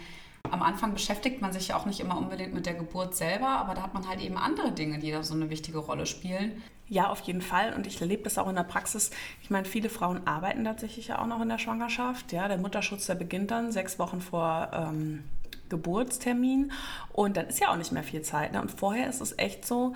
am 0.50 0.62
Anfang 0.62 0.94
beschäftigt 0.94 1.42
man 1.42 1.52
sich 1.52 1.68
ja 1.68 1.76
auch 1.76 1.84
nicht 1.84 2.00
immer 2.00 2.16
unbedingt 2.16 2.54
mit 2.54 2.64
der 2.64 2.74
Geburt 2.74 3.14
selber, 3.14 3.48
aber 3.48 3.74
da 3.74 3.82
hat 3.82 3.92
man 3.92 4.08
halt 4.08 4.20
eben 4.20 4.38
andere 4.38 4.72
Dinge, 4.72 4.98
die 4.98 5.10
da 5.10 5.22
so 5.22 5.34
eine 5.34 5.50
wichtige 5.50 5.78
Rolle 5.78 6.06
spielen. 6.06 6.62
Ja, 6.88 7.08
auf 7.08 7.20
jeden 7.20 7.42
Fall. 7.42 7.74
Und 7.74 7.86
ich 7.86 8.00
erlebe 8.00 8.24
das 8.24 8.38
auch 8.38 8.48
in 8.48 8.56
der 8.56 8.64
Praxis. 8.64 9.10
Ich 9.42 9.50
meine, 9.50 9.64
viele 9.64 9.90
Frauen 9.90 10.26
arbeiten 10.26 10.64
tatsächlich 10.64 11.08
ja 11.08 11.20
auch 11.20 11.26
noch 11.26 11.40
in 11.40 11.48
der 11.48 11.58
Schwangerschaft. 11.58 12.32
Ja, 12.32 12.48
der 12.48 12.58
Mutterschutz, 12.58 13.06
der 13.06 13.14
beginnt 13.14 13.52
dann 13.52 13.70
sechs 13.70 13.98
Wochen 14.00 14.20
vor 14.20 14.70
ähm, 14.72 15.22
Geburtstermin. 15.69 16.72
Und 17.12 17.36
dann 17.36 17.46
ist 17.46 17.60
ja 17.60 17.70
auch 17.70 17.76
nicht 17.76 17.93
mehr 17.93 18.02
viel 18.02 18.22
Zeit. 18.22 18.52
Ne? 18.52 18.60
Und 18.60 18.72
vorher 18.72 19.08
ist 19.08 19.20
es 19.20 19.38
echt 19.38 19.64
so, 19.64 19.94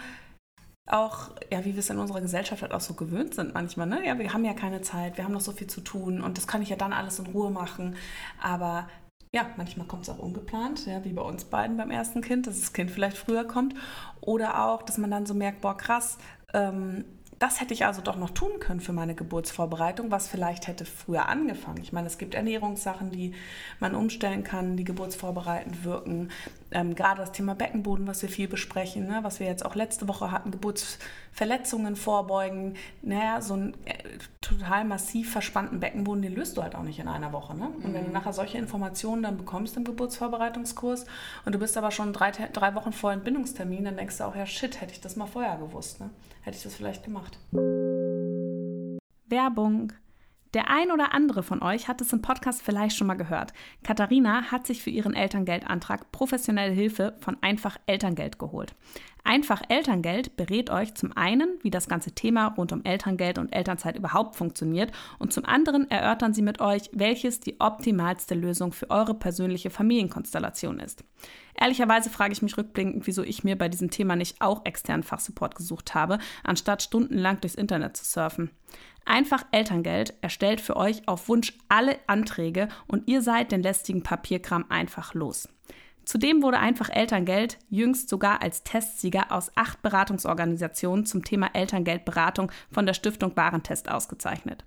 auch, 0.87 1.31
ja, 1.51 1.65
wie 1.65 1.73
wir 1.73 1.79
es 1.79 1.91
in 1.91 1.99
unserer 1.99 2.21
Gesellschaft 2.21 2.63
halt 2.63 2.73
auch 2.73 2.81
so 2.81 2.95
gewöhnt 2.95 3.35
sind 3.35 3.55
manchmal, 3.55 3.87
ne? 3.87 4.07
Ja, 4.07 4.19
wir 4.19 4.33
haben 4.33 4.45
ja 4.45 4.53
keine 4.53 4.83
Zeit, 4.83 5.17
wir 5.17 5.25
haben 5.25 5.33
noch 5.33 5.41
so 5.41 5.53
viel 5.53 5.67
zu 5.67 5.81
tun 5.81 6.21
und 6.21 6.37
das 6.37 6.47
kann 6.47 6.63
ich 6.63 6.69
ja 6.69 6.77
dann 6.77 6.93
alles 6.93 7.19
in 7.19 7.27
Ruhe 7.27 7.51
machen. 7.51 7.97
Aber 8.43 8.89
ja, 9.33 9.47
manchmal 9.57 9.87
kommt 9.87 10.03
es 10.03 10.11
auch 10.11 10.19
ungeplant, 10.19 10.87
ja, 10.87 11.05
wie 11.05 11.13
bei 11.13 11.23
uns 11.23 11.45
beiden 11.45 11.77
beim 11.77 11.91
ersten 11.91 12.21
Kind, 12.21 12.47
dass 12.47 12.61
das 12.61 12.73
Kind 12.73 12.91
vielleicht 12.91 13.17
früher 13.17 13.45
kommt. 13.45 13.75
Oder 14.21 14.65
auch, 14.65 14.83
dass 14.83 14.99
man 14.99 15.11
dann 15.11 15.27
so 15.27 15.35
merkt, 15.35 15.63
boah, 15.63 15.77
krass, 15.77 16.19
ähm, 16.53 17.05
das 17.39 17.61
hätte 17.61 17.75
ich 17.75 17.85
also 17.85 18.01
doch 18.01 18.17
noch 18.17 18.31
tun 18.31 18.61
können 18.61 18.81
für 18.81 18.93
meine 18.93 19.15
Geburtsvorbereitung, 19.15 20.11
was 20.11 20.29
vielleicht 20.29 20.67
hätte 20.67 20.85
früher 20.85 21.29
angefangen. 21.29 21.83
Ich 21.83 21.93
meine, 21.93 22.07
es 22.07 22.19
gibt 22.19 22.35
Ernährungssachen, 22.35 23.11
die 23.11 23.35
man 23.81 23.95
umstellen 23.95 24.45
kann, 24.45 24.77
die 24.77 24.85
geburtsvorbereitend 24.85 25.85
wirken. 25.85 26.31
Ähm, 26.75 26.97
gerade 26.97 27.21
das 27.21 27.31
Thema 27.31 27.55
Beckenboden, 27.55 28.09
was 28.09 28.21
wir 28.21 28.29
viel 28.29 28.49
besprechen, 28.49 29.07
ne, 29.07 29.21
was 29.23 29.39
wir 29.39 29.47
jetzt 29.47 29.65
auch 29.65 29.77
letzte 29.77 30.09
Woche 30.09 30.33
hatten, 30.33 30.51
Geburtsverletzungen 30.51 31.95
vorbeugen. 31.95 32.75
Naja, 33.01 33.41
so 33.41 33.55
einen 33.55 33.75
äh, 33.85 33.95
total 34.41 34.85
massiv 34.85 35.31
verspannten 35.31 35.79
Beckenboden, 35.79 36.21
den 36.23 36.35
löst 36.35 36.57
du 36.57 36.65
halt 36.65 36.75
auch 36.75 36.83
nicht 36.83 36.99
in 36.99 37.07
einer 37.07 37.33
Woche. 37.33 37.57
Ne? 37.57 37.69
Und 37.69 37.91
mhm. 37.91 37.95
wenn 37.95 38.03
du 38.03 38.09
mhm. 38.09 38.13
nachher 38.13 38.33
solche 38.33 38.59
Informationen 38.59 39.23
dann 39.23 39.37
bekommst 39.37 39.77
im 39.77 39.85
Geburtsvorbereitungskurs 39.85 41.07
und 41.45 41.55
du 41.55 41.61
bist 41.61 41.79
aber 41.79 41.93
schon 41.93 42.13
drei, 42.13 42.33
drei 42.33 42.75
Wochen 42.75 42.93
vor 42.93 43.13
Entbindungstermin, 43.13 43.85
dann 43.85 43.97
denkst 43.97 44.19
du 44.19 44.25
auch, 44.25 44.35
ja 44.35 44.45
shit, 44.45 44.81
hätte 44.81 44.93
ich 44.93 45.01
das 45.01 45.15
mal 45.15 45.27
vorher 45.27 45.57
gewusst. 45.57 46.01
Ne? 46.01 46.11
Hätte 46.43 46.57
ich 46.57 46.65
das 46.65 46.75
vielleicht 46.75 47.05
gemacht. 47.05 47.39
Werbung. 49.29 49.93
Der 50.55 50.71
ein 50.71 50.93
oder 50.93 51.13
andere 51.13 51.43
von 51.43 51.63
euch 51.63 51.89
hat 51.89 52.01
es 52.01 52.13
im 52.13 52.23
Podcast 52.23 52.63
vielleicht 52.63 52.97
schon 52.97 53.09
mal 53.09 53.15
gehört. 53.15 53.53
Katharina 53.83 54.53
hat 54.53 54.69
sich 54.69 54.83
für 54.83 54.91
ihren 54.91 55.15
Elterngeldantrag 55.15 56.13
professionelle 56.13 56.73
Hilfe 56.73 57.17
von 57.19 57.37
Einfach 57.43 57.77
Elterngeld 57.87 58.39
geholt. 58.39 58.77
Einfach 59.27 59.63
Elterngeld 59.71 60.37
berät 60.37 60.69
euch 60.69 60.95
zum 60.95 61.17
einen, 61.17 61.59
wie 61.63 61.71
das 61.71 61.89
ganze 61.89 62.13
Thema 62.13 62.49
rund 62.49 62.73
um 62.73 62.85
Elterngeld 62.85 63.39
und 63.39 63.55
Elternzeit 63.55 63.97
überhaupt 63.97 64.37
funktioniert 64.37 64.93
und 65.19 65.33
zum 65.33 65.47
anderen 65.47 65.91
erörtern 65.91 66.35
sie 66.35 66.43
mit 66.43 66.61
euch, 66.61 66.91
welches 66.93 67.41
die 67.41 67.59
optimalste 67.59 68.35
Lösung 68.35 68.73
für 68.73 68.91
eure 68.91 69.15
persönliche 69.15 69.71
Familienkonstellation 69.71 70.79
ist. 70.79 71.05
Ehrlicherweise 71.59 72.11
frage 72.11 72.35
ich 72.35 72.43
mich 72.43 72.59
rückblickend, 72.59 73.07
wieso 73.07 73.23
ich 73.23 73.45
mir 73.45 73.57
bei 73.57 73.71
diesem 73.71 73.91
Thema 73.91 74.15
nicht 74.15 74.43
auch 74.43 74.67
externen 74.67 75.05
Fachsupport 75.05 75.55
gesucht 75.55 75.95
habe, 75.95 76.19
anstatt 76.43 76.83
stundenlang 76.83 77.41
durchs 77.41 77.55
Internet 77.55 77.97
zu 77.97 78.05
surfen. 78.05 78.51
Einfach 79.07 79.47
Elterngeld 79.53 80.13
erstellt 80.21 80.61
für 80.61 80.77
euch 80.77 81.09
auf 81.09 81.29
Wunsch 81.29 81.55
alle 81.71 81.97
Anträge 82.09 82.69
und 82.87 83.09
ihr 83.09 83.23
seid 83.23 83.53
den 83.53 83.63
lästigen 83.63 84.03
Papierkram 84.03 84.67
einfach 84.69 85.15
los. 85.15 85.49
Zudem 86.05 86.43
wurde 86.43 86.59
einfach 86.59 86.91
Elterngeld 86.91 87.59
jüngst 87.71 88.09
sogar 88.09 88.43
als 88.43 88.63
Testsieger 88.63 89.33
aus 89.33 89.51
acht 89.55 89.83
Beratungsorganisationen 89.83 91.07
zum 91.07 91.25
Thema 91.25 91.51
Elterngeldberatung 91.55 92.53
von 92.71 92.87
der 92.87 92.95
Stiftung 92.95 93.37
Warentest 93.37 93.91
ausgezeichnet. 93.91 94.65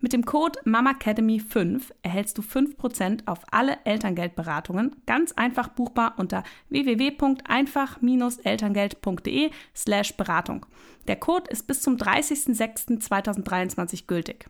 Mit 0.00 0.12
dem 0.12 0.24
Code 0.24 0.60
MAMACADEMY5 0.64 1.92
erhältst 2.02 2.38
du 2.38 2.42
5% 2.42 3.26
auf 3.26 3.40
alle 3.50 3.78
Elterngeldberatungen, 3.84 4.94
ganz 5.06 5.32
einfach 5.32 5.66
buchbar 5.68 6.14
unter 6.18 6.44
www.einfach-elterngeld.de 6.68 9.50
slash 9.74 10.16
Beratung. 10.16 10.64
Der 11.06 11.16
Code 11.16 11.50
ist 11.50 11.66
bis 11.66 11.82
zum 11.82 11.96
30.06.2023 11.96 14.06
gültig. 14.06 14.48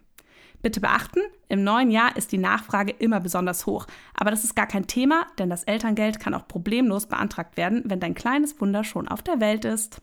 Bitte 0.61 0.81
beachten, 0.81 1.21
im 1.49 1.63
neuen 1.63 1.91
Jahr 1.91 2.17
ist 2.17 2.33
die 2.33 2.39
Nachfrage 2.39 2.93
immer 2.93 3.21
besonders 3.21 3.67
hoch. 3.67 3.87
Aber 4.15 4.31
das 4.31 4.43
ist 4.43 4.57
gar 4.57 4.67
kein 4.67 4.87
Thema, 4.89 5.27
denn 5.39 5.51
das 5.51 5.65
Elterngeld 5.65 6.19
kann 6.19 6.35
auch 6.35 6.49
problemlos 6.49 7.07
beantragt 7.07 7.57
werden, 7.57 7.83
wenn 7.87 8.01
dein 8.01 8.15
kleines 8.15 8.61
Wunder 8.61 8.83
schon 8.83 9.07
auf 9.07 9.23
der 9.23 9.41
Welt 9.41 9.65
ist. 9.65 10.01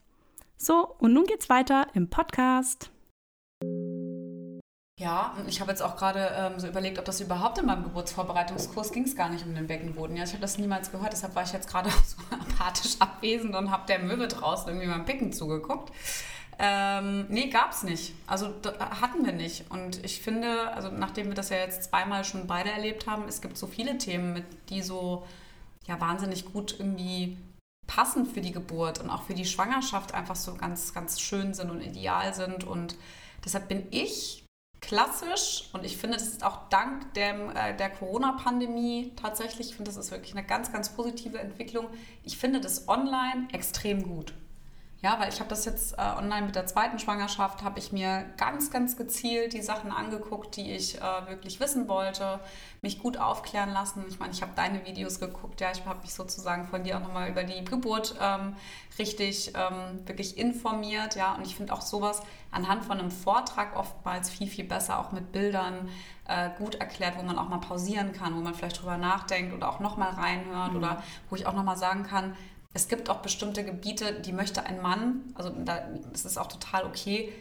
So, 0.57 0.95
und 0.99 1.13
nun 1.13 1.25
geht's 1.25 1.49
weiter 1.49 1.87
im 1.93 2.09
Podcast. 2.09 2.89
Ja, 4.97 5.35
ich 5.45 5.59
habe 5.59 5.71
jetzt 5.71 5.81
auch 5.81 5.97
gerade 5.97 6.31
ähm, 6.37 6.57
so 6.57 6.67
überlegt, 6.67 6.99
ob 6.99 7.03
das 7.03 7.19
überhaupt 7.19 7.57
in 7.57 7.65
meinem 7.65 7.83
Geburtsvorbereitungskurs 7.83 8.93
ging 8.93 9.03
es 9.03 9.17
gar 9.17 9.27
nicht 9.27 9.45
um 9.45 9.53
den 9.53 9.67
Beckenboden. 9.67 10.15
Ja, 10.15 10.23
ich 10.23 10.29
habe 10.29 10.39
das 10.39 10.57
niemals 10.57 10.89
gehört, 10.89 11.11
deshalb 11.11 11.35
war 11.35 11.43
ich 11.43 11.51
jetzt 11.51 11.69
gerade 11.69 11.89
so 12.05 12.15
apathisch 12.31 12.95
abwesend 12.99 13.55
und 13.55 13.71
habe 13.71 13.85
der 13.87 13.99
Möwe 13.99 14.29
draußen 14.29 14.69
irgendwie 14.69 14.87
beim 14.87 15.03
Picken 15.03 15.33
zugeguckt. 15.33 15.91
Ähm, 16.57 17.25
nee, 17.29 17.49
gab 17.49 17.71
es 17.71 17.83
nicht. 17.83 18.13
Also 18.27 18.53
hatten 18.79 19.25
wir 19.25 19.33
nicht. 19.33 19.69
Und 19.69 20.03
ich 20.05 20.21
finde, 20.21 20.71
also 20.71 20.89
nachdem 20.89 21.27
wir 21.27 21.35
das 21.35 21.49
ja 21.49 21.57
jetzt 21.57 21.83
zweimal 21.85 22.23
schon 22.23 22.47
beide 22.47 22.69
erlebt 22.69 23.07
haben, 23.07 23.27
es 23.27 23.41
gibt 23.41 23.57
so 23.57 23.67
viele 23.67 23.97
Themen, 23.97 24.33
mit, 24.33 24.45
die 24.69 24.81
so 24.81 25.25
ja 25.87 25.99
wahnsinnig 25.99 26.45
gut 26.45 26.79
irgendwie 26.79 27.37
passen 27.87 28.25
für 28.25 28.41
die 28.41 28.51
Geburt 28.51 28.99
und 28.99 29.09
auch 29.09 29.23
für 29.23 29.33
die 29.33 29.45
Schwangerschaft 29.45 30.13
einfach 30.13 30.35
so 30.35 30.55
ganz, 30.55 30.93
ganz 30.93 31.19
schön 31.19 31.53
sind 31.53 31.69
und 31.69 31.81
ideal 31.81 32.33
sind. 32.33 32.63
Und 32.63 32.95
deshalb 33.43 33.67
bin 33.67 33.87
ich 33.91 34.45
klassisch 34.81 35.69
und 35.73 35.83
ich 35.83 35.97
finde, 35.97 36.17
das 36.17 36.27
ist 36.27 36.43
auch 36.43 36.69
dank 36.69 37.13
der, 37.15 37.55
äh, 37.55 37.75
der 37.75 37.89
Corona-Pandemie 37.89 39.13
tatsächlich, 39.15 39.69
ich 39.69 39.75
finde, 39.75 39.89
das 39.89 39.97
ist 39.97 40.11
wirklich 40.11 40.35
eine 40.35 40.45
ganz, 40.45 40.71
ganz 40.71 40.89
positive 40.89 41.39
Entwicklung. 41.39 41.87
Ich 42.23 42.37
finde 42.37 42.61
das 42.61 42.87
online 42.87 43.47
extrem 43.51 44.03
gut. 44.03 44.33
Ja, 45.01 45.19
weil 45.19 45.29
ich 45.29 45.39
habe 45.39 45.49
das 45.49 45.65
jetzt 45.65 45.93
äh, 45.93 46.01
online 46.01 46.47
mit 46.47 46.55
der 46.55 46.65
zweiten 46.65 46.97
Schwangerschaft, 46.97 47.63
habe 47.63 47.77
ich 47.77 47.91
mir 47.91 48.25
ganz, 48.37 48.71
ganz 48.71 48.97
gezielt 48.97 49.53
die 49.53 49.61
Sachen 49.61 49.91
angeguckt, 49.91 50.55
die 50.55 50.71
ich 50.71 50.97
äh, 50.97 51.01
wirklich 51.27 51.59
wissen 51.59 51.87
wollte, 51.87 52.39
mich 52.81 52.99
gut 52.99 53.17
aufklären 53.17 53.71
lassen. 53.71 54.03
Ich 54.09 54.19
meine, 54.19 54.31
ich 54.31 54.41
habe 54.41 54.53
deine 54.55 54.83
Videos 54.85 55.19
geguckt, 55.19 55.61
ja, 55.61 55.69
ich 55.71 55.85
habe 55.85 56.01
mich 56.01 56.13
sozusagen 56.13 56.65
von 56.65 56.83
dir 56.83 56.97
auch 56.97 57.01
nochmal 57.01 57.29
über 57.29 57.43
die 57.43 57.63
Geburt 57.65 58.15
ähm, 58.19 58.55
richtig 58.97 59.53
ähm, 59.53 60.07
wirklich 60.07 60.37
informiert, 60.37 61.15
ja, 61.15 61.35
und 61.35 61.45
ich 61.45 61.55
finde 61.55 61.73
auch 61.73 61.81
sowas 61.81 62.23
anhand 62.51 62.85
von 62.85 62.97
einem 62.97 63.11
Vortrag 63.11 63.75
oftmals 63.75 64.29
viel, 64.29 64.47
viel 64.47 64.65
besser, 64.65 64.99
auch 64.99 65.11
mit 65.11 65.31
Bildern 65.31 65.89
äh, 66.27 66.49
gut 66.57 66.75
erklärt, 66.75 67.17
wo 67.17 67.23
man 67.23 67.37
auch 67.37 67.49
mal 67.49 67.59
pausieren 67.59 68.13
kann, 68.13 68.35
wo 68.35 68.39
man 68.39 68.55
vielleicht 68.55 68.81
drüber 68.81 68.97
nachdenkt 68.97 69.53
oder 69.53 69.69
auch 69.69 69.79
nochmal 69.79 70.11
reinhört 70.11 70.71
mhm. 70.71 70.77
oder 70.77 71.03
wo 71.29 71.35
ich 71.35 71.45
auch 71.45 71.53
nochmal 71.53 71.77
sagen 71.77 72.03
kann, 72.03 72.35
es 72.75 72.89
gibt 72.89 73.09
auch 73.09 73.21
bestimmte 73.21 73.63
Gebiete, 73.63 74.19
die 74.19 74.33
möchte 74.33 74.65
ein 74.65 74.81
Mann, 74.81 75.33
also 75.33 75.49
da, 75.49 75.87
das 76.11 76.25
ist 76.25 76.37
auch 76.37 76.47
total 76.47 76.85
okay, 76.85 77.31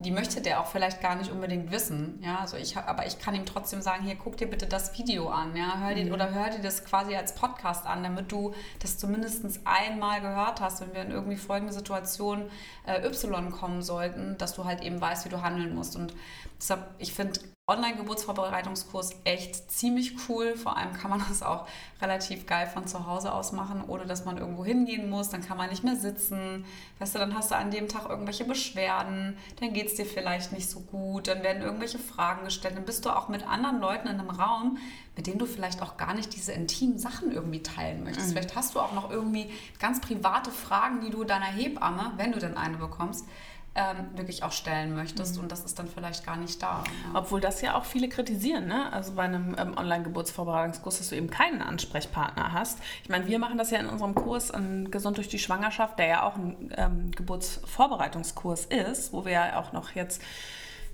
die 0.00 0.10
möchte 0.10 0.40
der 0.40 0.60
auch 0.60 0.66
vielleicht 0.66 1.00
gar 1.00 1.14
nicht 1.14 1.30
unbedingt 1.30 1.70
wissen. 1.70 2.18
Ja, 2.24 2.40
also 2.40 2.56
ich, 2.56 2.76
aber 2.76 3.06
ich 3.06 3.20
kann 3.20 3.34
ihm 3.36 3.46
trotzdem 3.46 3.82
sagen, 3.82 4.02
hier 4.02 4.16
guck 4.16 4.36
dir 4.36 4.48
bitte 4.48 4.66
das 4.66 4.98
Video 4.98 5.28
an, 5.28 5.54
ja, 5.54 5.78
hör 5.78 5.94
dir, 5.94 6.06
mhm. 6.06 6.12
oder 6.12 6.34
hör 6.34 6.50
dir 6.50 6.60
das 6.60 6.84
quasi 6.84 7.14
als 7.14 7.36
Podcast 7.36 7.86
an, 7.86 8.02
damit 8.02 8.32
du 8.32 8.52
das 8.80 8.98
zumindest 8.98 9.44
einmal 9.64 10.22
gehört 10.22 10.60
hast, 10.60 10.80
wenn 10.80 10.92
wir 10.92 11.02
in 11.02 11.12
irgendwie 11.12 11.36
folgende 11.36 11.72
Situation 11.72 12.50
äh, 12.84 13.06
Y 13.06 13.52
kommen 13.52 13.82
sollten, 13.82 14.38
dass 14.38 14.54
du 14.54 14.64
halt 14.64 14.82
eben 14.82 15.00
weißt, 15.00 15.24
wie 15.24 15.28
du 15.28 15.42
handeln 15.42 15.72
musst. 15.74 15.94
Und 15.94 16.14
deshalb, 16.58 16.82
ich 16.98 17.14
finde 17.14 17.38
Online-Geburtsvorbereitungskurs 17.70 19.10
echt 19.24 19.70
ziemlich 19.70 20.16
cool. 20.28 20.56
Vor 20.56 20.76
allem 20.76 20.92
kann 20.92 21.10
man 21.10 21.22
das 21.28 21.42
auch 21.42 21.66
relativ 22.02 22.46
geil 22.46 22.66
von 22.66 22.86
zu 22.86 23.06
Hause 23.06 23.32
aus 23.32 23.52
machen, 23.52 23.84
ohne 23.86 24.06
dass 24.06 24.24
man 24.24 24.38
irgendwo 24.38 24.64
hingehen 24.64 25.08
muss. 25.08 25.28
Dann 25.28 25.42
kann 25.42 25.56
man 25.56 25.70
nicht 25.70 25.84
mehr 25.84 25.96
sitzen. 25.96 26.64
Weißt 26.98 27.14
du, 27.14 27.18
dann 27.18 27.34
hast 27.34 27.50
du 27.50 27.56
an 27.56 27.70
dem 27.70 27.88
Tag 27.88 28.08
irgendwelche 28.08 28.44
Beschwerden, 28.44 29.36
dann 29.60 29.72
geht 29.72 29.86
es 29.86 29.94
dir 29.94 30.06
vielleicht 30.06 30.52
nicht 30.52 30.68
so 30.68 30.80
gut, 30.80 31.28
dann 31.28 31.42
werden 31.42 31.62
irgendwelche 31.62 31.98
Fragen 31.98 32.44
gestellt. 32.44 32.76
Dann 32.76 32.84
bist 32.84 33.04
du 33.04 33.10
auch 33.10 33.28
mit 33.28 33.46
anderen 33.46 33.80
Leuten 33.80 34.08
in 34.08 34.18
einem 34.18 34.30
Raum, 34.30 34.78
mit 35.16 35.26
denen 35.26 35.38
du 35.38 35.46
vielleicht 35.46 35.82
auch 35.82 35.96
gar 35.96 36.14
nicht 36.14 36.34
diese 36.34 36.52
intimen 36.52 36.98
Sachen 36.98 37.30
irgendwie 37.30 37.62
teilen 37.62 38.04
möchtest. 38.04 38.28
Mhm. 38.28 38.32
Vielleicht 38.32 38.56
hast 38.56 38.74
du 38.74 38.80
auch 38.80 38.92
noch 38.92 39.10
irgendwie 39.10 39.50
ganz 39.78 40.00
private 40.00 40.50
Fragen, 40.50 41.00
die 41.00 41.10
du 41.10 41.24
deiner 41.24 41.46
Hebamme, 41.46 42.12
wenn 42.16 42.32
du 42.32 42.38
denn 42.38 42.56
eine 42.56 42.76
bekommst, 42.76 43.26
ähm, 43.74 44.08
wirklich 44.14 44.42
auch 44.42 44.50
stellen 44.50 44.94
möchtest 44.94 45.36
mhm. 45.36 45.44
und 45.44 45.52
das 45.52 45.64
ist 45.64 45.78
dann 45.78 45.86
vielleicht 45.86 46.26
gar 46.26 46.36
nicht 46.36 46.60
da. 46.60 46.82
Ja. 46.84 47.20
Obwohl 47.20 47.40
das 47.40 47.60
ja 47.60 47.76
auch 47.76 47.84
viele 47.84 48.08
kritisieren, 48.08 48.66
ne? 48.66 48.92
Also 48.92 49.12
bei 49.12 49.22
einem 49.22 49.54
ähm, 49.58 49.76
Online-Geburtsvorbereitungskurs, 49.76 50.98
dass 50.98 51.10
du 51.10 51.16
eben 51.16 51.30
keinen 51.30 51.62
Ansprechpartner 51.62 52.52
hast. 52.52 52.78
Ich 53.04 53.08
meine, 53.08 53.28
wir 53.28 53.38
machen 53.38 53.58
das 53.58 53.70
ja 53.70 53.78
in 53.78 53.86
unserem 53.86 54.14
Kurs 54.14 54.50
um, 54.50 54.90
Gesund 54.90 55.18
durch 55.18 55.28
die 55.28 55.38
Schwangerschaft, 55.38 55.98
der 56.00 56.06
ja 56.06 56.22
auch 56.24 56.36
ein 56.36 56.74
ähm, 56.76 57.10
Geburtsvorbereitungskurs 57.12 58.66
ist, 58.66 59.12
wo 59.12 59.24
wir 59.24 59.32
ja 59.32 59.60
auch 59.60 59.72
noch 59.72 59.92
jetzt 59.92 60.20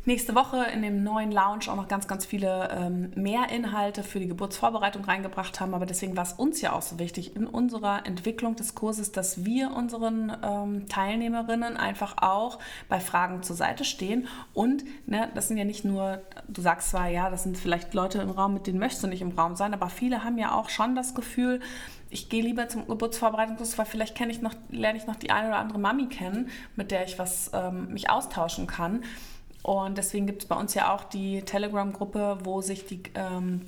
nächste 0.07 0.35
Woche 0.35 0.65
in 0.73 0.83
dem 0.83 1.03
neuen 1.03 1.33
Lounge 1.33 1.69
auch 1.69 1.77
noch 1.77 1.89
ganz, 1.89 2.07
ganz 2.07 2.25
viele 2.25 2.71
ähm, 2.71 3.11
mehr 3.15 3.49
Inhalte 3.51 4.03
für 4.03 4.21
die 4.21 4.29
Geburtsvorbereitung 4.29 5.05
reingebracht 5.05 5.61
haben. 5.61 5.75
Aber 5.75 5.87
deswegen 5.87 6.17
war 6.17 6.23
es 6.23 6.33
uns 6.33 6.61
ja 6.61 6.73
auch 6.73 6.83
so 6.83 6.99
wichtig 6.99 7.35
in 7.35 7.47
unserer 7.47 8.07
Entwicklung 8.07 8.57
des 8.57 8.75
Kurses, 8.75 9.13
dass 9.13 9.45
wir 9.45 9.73
unseren 9.73 10.33
ähm, 10.43 10.89
Teilnehmerinnen 10.89 11.77
einfach 11.77 12.17
auch 12.19 12.59
bei 12.89 13.01
Fragen 13.01 13.43
zur 13.43 13.57
Seite 13.57 13.85
stehen. 13.85 14.29
Und 14.55 14.85
ne, 15.07 15.29
das 15.35 15.49
sind 15.49 15.57
ja 15.57 15.65
nicht 15.65 15.85
nur, 15.85 16.23
du 16.49 16.63
sagst 16.63 16.91
zwar, 16.91 17.09
ja, 17.09 17.29
das 17.29 17.43
sind 17.43 17.59
vielleicht 17.59 17.93
Leute 17.93 18.19
im 18.23 18.31
Raum, 18.31 18.55
mit 18.55 18.67
denen 18.67 18.79
möchtest 18.79 19.03
du 19.03 19.09
nicht 19.09 19.23
im 19.23 19.33
Raum 19.33 19.57
sein, 19.57 19.75
aber 19.75 19.89
viele 19.89 20.25
haben 20.25 20.39
ja 20.39 20.55
auch 20.55 20.69
schon 20.71 20.95
das 20.95 21.15
Gefühl, 21.15 21.61
ich 22.09 22.29
gehe 22.29 22.43
lieber 22.43 22.69
zum 22.69 22.87
Geburtsvorbereitungskurs, 22.87 23.77
weil 23.79 23.87
vielleicht 23.87 24.21
ich 24.21 24.41
noch, 24.41 24.55
lerne 24.71 24.97
ich 24.97 25.07
noch 25.07 25.17
die 25.17 25.31
eine 25.31 25.49
oder 25.49 25.59
andere 25.59 25.79
Mami 25.79 26.07
kennen, 26.07 26.49
mit 26.77 26.91
der 26.91 27.05
ich 27.05 27.19
was 27.19 27.51
ähm, 27.53 27.93
mich 27.93 28.09
austauschen 28.09 28.67
kann. 28.67 29.03
Und 29.67 29.99
deswegen 29.99 30.29
gibt 30.29 30.43
es 30.43 30.49
bei 30.49 30.55
uns 30.55 30.75
ja 30.75 30.95
auch 30.95 31.03
die 31.03 31.43
Telegram-Gruppe, 31.43 32.39
wo 32.45 32.61
sich 32.61 32.87
die, 32.87 33.03
ähm, 33.17 33.63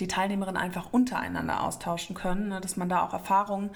die 0.00 0.08
Teilnehmerinnen 0.08 0.60
einfach 0.60 0.92
untereinander 0.92 1.62
austauschen 1.62 2.16
können, 2.16 2.48
ne, 2.48 2.60
dass 2.60 2.76
man 2.76 2.88
da 2.88 3.06
auch 3.06 3.12
Erfahrungen 3.12 3.70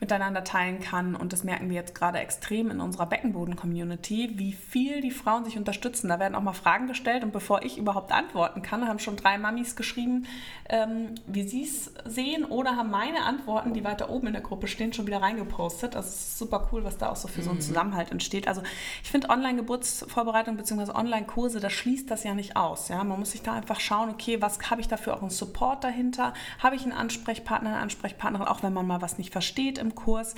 miteinander 0.00 0.44
teilen 0.44 0.80
kann. 0.80 1.14
Und 1.16 1.32
das 1.32 1.44
merken 1.44 1.68
wir 1.68 1.76
jetzt 1.76 1.94
gerade 1.94 2.18
extrem 2.18 2.70
in 2.70 2.80
unserer 2.80 3.06
Beckenboden-Community, 3.06 4.32
wie 4.34 4.52
viel 4.52 5.00
die 5.00 5.10
Frauen 5.10 5.44
sich 5.44 5.58
unterstützen. 5.58 6.08
Da 6.08 6.18
werden 6.18 6.34
auch 6.34 6.42
mal 6.42 6.52
Fragen 6.52 6.86
gestellt 6.86 7.24
und 7.24 7.32
bevor 7.32 7.62
ich 7.62 7.78
überhaupt 7.78 8.12
antworten 8.12 8.62
kann, 8.62 8.86
haben 8.86 9.00
schon 9.00 9.16
drei 9.16 9.38
Mamis 9.38 9.74
geschrieben, 9.74 10.26
ähm, 10.68 11.14
wie 11.26 11.42
sie 11.42 11.64
es 11.64 11.92
sehen 12.04 12.44
oder 12.44 12.76
haben 12.76 12.90
meine 12.90 13.24
Antworten, 13.24 13.74
die 13.74 13.82
weiter 13.82 14.10
oben 14.10 14.28
in 14.28 14.34
der 14.34 14.42
Gruppe 14.42 14.68
stehen, 14.68 14.92
schon 14.92 15.06
wieder 15.06 15.20
reingepostet. 15.20 15.96
Also 15.96 16.08
es 16.08 16.14
ist 16.14 16.38
super 16.38 16.68
cool, 16.72 16.84
was 16.84 16.98
da 16.98 17.10
auch 17.10 17.16
so 17.16 17.26
für 17.26 17.40
mhm. 17.40 17.44
so 17.44 17.50
einen 17.50 17.58
mhm. 17.58 17.62
Zusammenhalt 17.62 18.12
entsteht. 18.12 18.46
Also 18.46 18.62
ich 19.02 19.10
finde 19.10 19.30
Online-Geburtsvorbereitung 19.30 20.56
bzw. 20.56 20.92
Online-Kurse, 20.92 21.58
das 21.58 21.72
schließt 21.72 22.10
das 22.10 22.22
ja 22.22 22.34
nicht 22.34 22.56
aus. 22.56 22.88
Ja? 22.88 23.02
Man 23.02 23.18
muss 23.18 23.32
sich 23.32 23.42
da 23.42 23.54
einfach 23.54 23.80
schauen, 23.80 24.10
okay, 24.10 24.40
was 24.40 24.58
habe 24.70 24.80
ich 24.80 24.88
dafür 24.88 25.16
auch 25.16 25.22
einen 25.22 25.30
Support 25.30 25.82
dahinter? 25.82 26.34
Habe 26.60 26.76
ich 26.76 26.82
einen 26.82 26.92
Ansprechpartner, 26.92 27.70
eine 27.70 27.78
Ansprechpartnerin, 27.78 28.46
auch 28.46 28.62
wenn 28.62 28.72
man 28.72 28.86
mal 28.86 29.02
was 29.02 29.18
nicht 29.18 29.32
versteht 29.32 29.78
im 29.78 29.87
im 29.88 29.94
Kurs, 29.94 30.34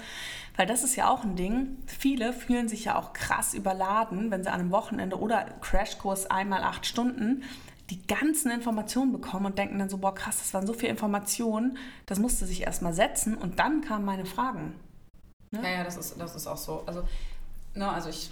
weil 0.57 0.67
das 0.67 0.83
ist 0.83 0.97
ja 0.97 1.09
auch 1.09 1.25
ein 1.25 1.37
Ding. 1.37 1.79
Viele 1.87 2.33
fühlen 2.33 2.69
sich 2.69 2.85
ja 2.85 2.99
auch 2.99 3.13
krass 3.13 3.55
überladen, 3.55 4.31
wenn 4.31 4.43
sie 4.43 4.51
an 4.51 4.61
einem 4.61 4.71
Wochenende 4.71 5.19
oder 5.19 5.45
Crashkurs 5.61 6.31
einmal 6.31 6.63
acht 6.63 6.87
Stunden 6.87 7.43
die 7.91 8.07
ganzen 8.07 8.53
Informationen 8.53 9.11
bekommen 9.11 9.47
und 9.47 9.59
denken 9.59 9.79
dann 9.79 9.89
so, 9.89 9.99
boah 9.99 10.15
krass, 10.15 10.39
das 10.39 10.55
waren 10.55 10.67
so 10.67 10.73
viele 10.73 10.91
Informationen, 10.91 11.77
das 12.07 12.21
musste 12.21 12.47
sich 12.47 12.63
erstmal 12.63 12.93
setzen 12.93 13.37
und 13.37 13.59
dann 13.59 13.81
kamen 13.81 14.05
meine 14.05 14.27
Fragen. 14.27 14.75
Ne? 15.51 15.61
Ja, 15.63 15.71
ja, 15.79 15.85
das 15.85 15.97
ist, 15.97 16.21
das 16.21 16.37
ist 16.37 16.47
auch 16.47 16.57
so. 16.57 16.85
Also, 16.87 17.03
ne, 17.75 17.91
also 17.91 18.09
ich 18.09 18.31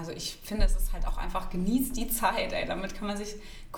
also 0.00 0.12
ich 0.12 0.38
finde, 0.42 0.64
es 0.64 0.76
ist 0.76 0.94
halt 0.94 1.06
auch 1.06 1.18
einfach, 1.18 1.50
genießt 1.50 1.94
die 1.94 2.08
Zeit, 2.08 2.54
ey. 2.54 2.64
Damit 2.66 2.94
kann 2.94 3.06
man 3.06 3.18
sich 3.18 3.34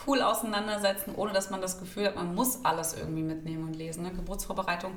cool 0.07 0.23
auseinandersetzen, 0.23 1.15
ohne 1.17 1.33
dass 1.33 1.51
man 1.51 1.61
das 1.61 1.81
Gefühl 1.81 2.07
hat, 2.07 2.15
man 2.15 2.35
muss 2.35 2.65
alles 2.65 2.95
irgendwie 2.95 3.23
mitnehmen 3.23 3.65
und 3.65 3.75
lesen. 3.75 4.05
Ne? 4.05 4.13
Geburtsvorbereitung 4.13 4.93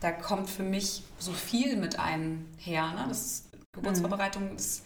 da 0.00 0.12
kommt 0.12 0.48
für 0.48 0.62
mich 0.62 1.02
so 1.18 1.32
viel 1.32 1.76
mit 1.76 1.98
einher. 1.98 2.92
Ne? 2.92 3.04
Das 3.08 3.44
Geburtsvorbereitung 3.72 4.50
mhm. 4.50 4.56
ist, 4.56 4.84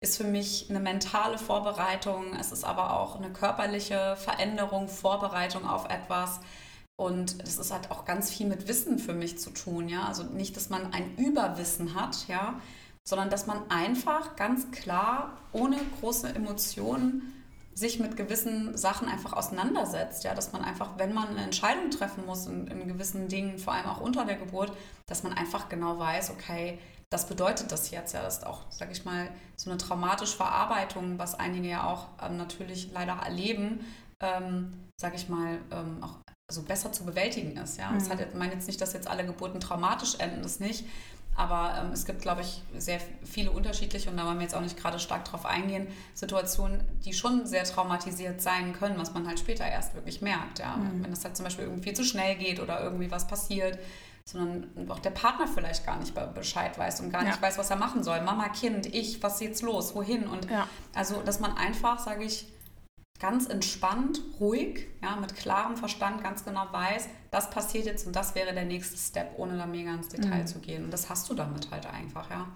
ist 0.00 0.16
für 0.16 0.24
mich 0.24 0.66
eine 0.70 0.80
mentale 0.80 1.38
Vorbereitung, 1.38 2.34
es 2.38 2.52
ist 2.52 2.64
aber 2.64 2.98
auch 2.98 3.16
eine 3.16 3.30
körperliche 3.30 4.16
Veränderung, 4.16 4.88
Vorbereitung 4.88 5.66
auf 5.66 5.88
etwas. 5.90 6.40
Und 6.96 7.42
das 7.42 7.56
ist 7.56 7.72
halt 7.72 7.90
auch 7.90 8.04
ganz 8.04 8.30
viel 8.30 8.46
mit 8.46 8.68
Wissen 8.68 8.98
für 8.98 9.14
mich 9.14 9.38
zu 9.38 9.50
tun, 9.50 9.88
ja. 9.88 10.04
Also 10.04 10.22
nicht, 10.24 10.54
dass 10.56 10.68
man 10.68 10.92
ein 10.92 11.16
Überwissen 11.16 11.94
hat, 11.94 12.28
ja, 12.28 12.60
sondern 13.04 13.30
dass 13.30 13.46
man 13.46 13.70
einfach 13.70 14.36
ganz 14.36 14.70
klar, 14.70 15.38
ohne 15.52 15.78
große 16.00 16.28
Emotionen, 16.28 17.39
sich 17.80 17.98
mit 17.98 18.16
gewissen 18.16 18.76
Sachen 18.76 19.08
einfach 19.08 19.32
auseinandersetzt. 19.32 20.22
Ja, 20.22 20.34
dass 20.34 20.52
man 20.52 20.62
einfach, 20.62 20.98
wenn 20.98 21.12
man 21.12 21.28
eine 21.28 21.42
Entscheidung 21.42 21.90
treffen 21.90 22.24
muss 22.26 22.46
in, 22.46 22.66
in 22.68 22.86
gewissen 22.86 23.26
Dingen, 23.26 23.58
vor 23.58 23.72
allem 23.72 23.86
auch 23.86 24.00
unter 24.00 24.24
der 24.24 24.36
Geburt, 24.36 24.72
dass 25.06 25.22
man 25.22 25.32
einfach 25.32 25.68
genau 25.68 25.98
weiß, 25.98 26.30
okay, 26.30 26.78
das 27.10 27.26
bedeutet 27.26 27.72
das 27.72 27.90
jetzt. 27.90 28.12
Ja, 28.12 28.22
das 28.22 28.38
ist 28.38 28.46
auch, 28.46 28.70
sage 28.70 28.92
ich 28.92 29.04
mal, 29.04 29.28
so 29.56 29.70
eine 29.70 29.78
traumatische 29.78 30.36
Verarbeitung, 30.36 31.18
was 31.18 31.34
einige 31.34 31.68
ja 31.68 31.90
auch 31.90 32.08
ähm, 32.22 32.36
natürlich 32.36 32.92
leider 32.92 33.14
erleben, 33.14 33.80
ähm, 34.22 34.70
sage 35.00 35.16
ich 35.16 35.28
mal, 35.28 35.58
ähm, 35.72 36.04
auch 36.04 36.18
also 36.48 36.62
besser 36.62 36.92
zu 36.92 37.04
bewältigen 37.04 37.56
ist. 37.56 37.78
Ja, 37.78 37.90
mhm. 37.90 37.98
das 37.98 38.10
hat, 38.10 38.34
meine 38.34 38.52
jetzt 38.52 38.66
nicht, 38.66 38.80
dass 38.80 38.92
jetzt 38.92 39.08
alle 39.08 39.24
Geburten 39.24 39.60
traumatisch 39.60 40.16
enden, 40.18 40.42
das 40.42 40.60
nicht. 40.60 40.84
Aber 41.36 41.74
ähm, 41.80 41.92
es 41.92 42.04
gibt, 42.04 42.20
glaube 42.22 42.42
ich, 42.42 42.62
sehr 42.76 43.00
viele 43.24 43.50
unterschiedliche, 43.50 44.10
und 44.10 44.16
da 44.16 44.26
wollen 44.26 44.36
wir 44.36 44.42
jetzt 44.42 44.54
auch 44.54 44.60
nicht 44.60 44.76
gerade 44.76 44.98
stark 44.98 45.24
drauf 45.24 45.46
eingehen, 45.46 45.86
Situationen, 46.12 46.82
die 47.04 47.12
schon 47.12 47.46
sehr 47.46 47.64
traumatisiert 47.64 48.42
sein 48.42 48.72
können, 48.72 48.98
was 48.98 49.14
man 49.14 49.26
halt 49.26 49.38
später 49.38 49.64
erst 49.64 49.94
wirklich 49.94 50.20
merkt. 50.20 50.58
Ja? 50.58 50.76
Mhm. 50.76 51.04
Wenn 51.04 51.10
das 51.10 51.24
halt 51.24 51.36
zum 51.36 51.44
Beispiel 51.44 51.64
irgendwie 51.64 51.92
zu 51.92 52.04
schnell 52.04 52.36
geht 52.36 52.60
oder 52.60 52.82
irgendwie 52.82 53.10
was 53.10 53.26
passiert, 53.26 53.78
sondern 54.24 54.90
auch 54.90 54.98
der 54.98 55.10
Partner 55.10 55.46
vielleicht 55.46 55.84
gar 55.86 55.98
nicht 55.98 56.14
Bescheid 56.34 56.78
weiß 56.78 57.00
und 57.00 57.10
gar 57.10 57.24
nicht 57.24 57.40
weiß, 57.40 57.58
was 57.58 57.70
er 57.70 57.76
machen 57.76 58.04
soll. 58.04 58.20
Mama, 58.20 58.48
Kind, 58.50 58.86
ich, 58.86 59.22
was 59.22 59.34
ist 59.34 59.40
jetzt 59.40 59.62
los, 59.62 59.94
wohin? 59.94 60.26
Und 60.26 60.48
ja. 60.50 60.68
also, 60.94 61.22
dass 61.22 61.40
man 61.40 61.56
einfach, 61.56 61.98
sage 61.98 62.24
ich, 62.24 62.46
ganz 63.20 63.46
entspannt, 63.46 64.22
ruhig, 64.40 64.88
ja, 65.02 65.14
mit 65.16 65.36
klarem 65.36 65.76
Verstand 65.76 66.24
ganz 66.24 66.44
genau 66.44 66.66
weiß, 66.72 67.08
das 67.30 67.50
passiert 67.50 67.84
jetzt 67.84 68.06
und 68.06 68.16
das 68.16 68.34
wäre 68.34 68.54
der 68.54 68.64
nächste 68.64 68.96
Step, 68.96 69.34
ohne 69.36 69.56
da 69.56 69.66
mega 69.66 69.94
ins 69.94 70.08
Detail 70.08 70.40
mhm. 70.40 70.46
zu 70.46 70.58
gehen. 70.58 70.84
Und 70.84 70.90
das 70.90 71.10
hast 71.10 71.28
du 71.28 71.34
damit 71.34 71.70
halt 71.70 71.86
einfach, 71.86 72.30
ja. 72.30 72.48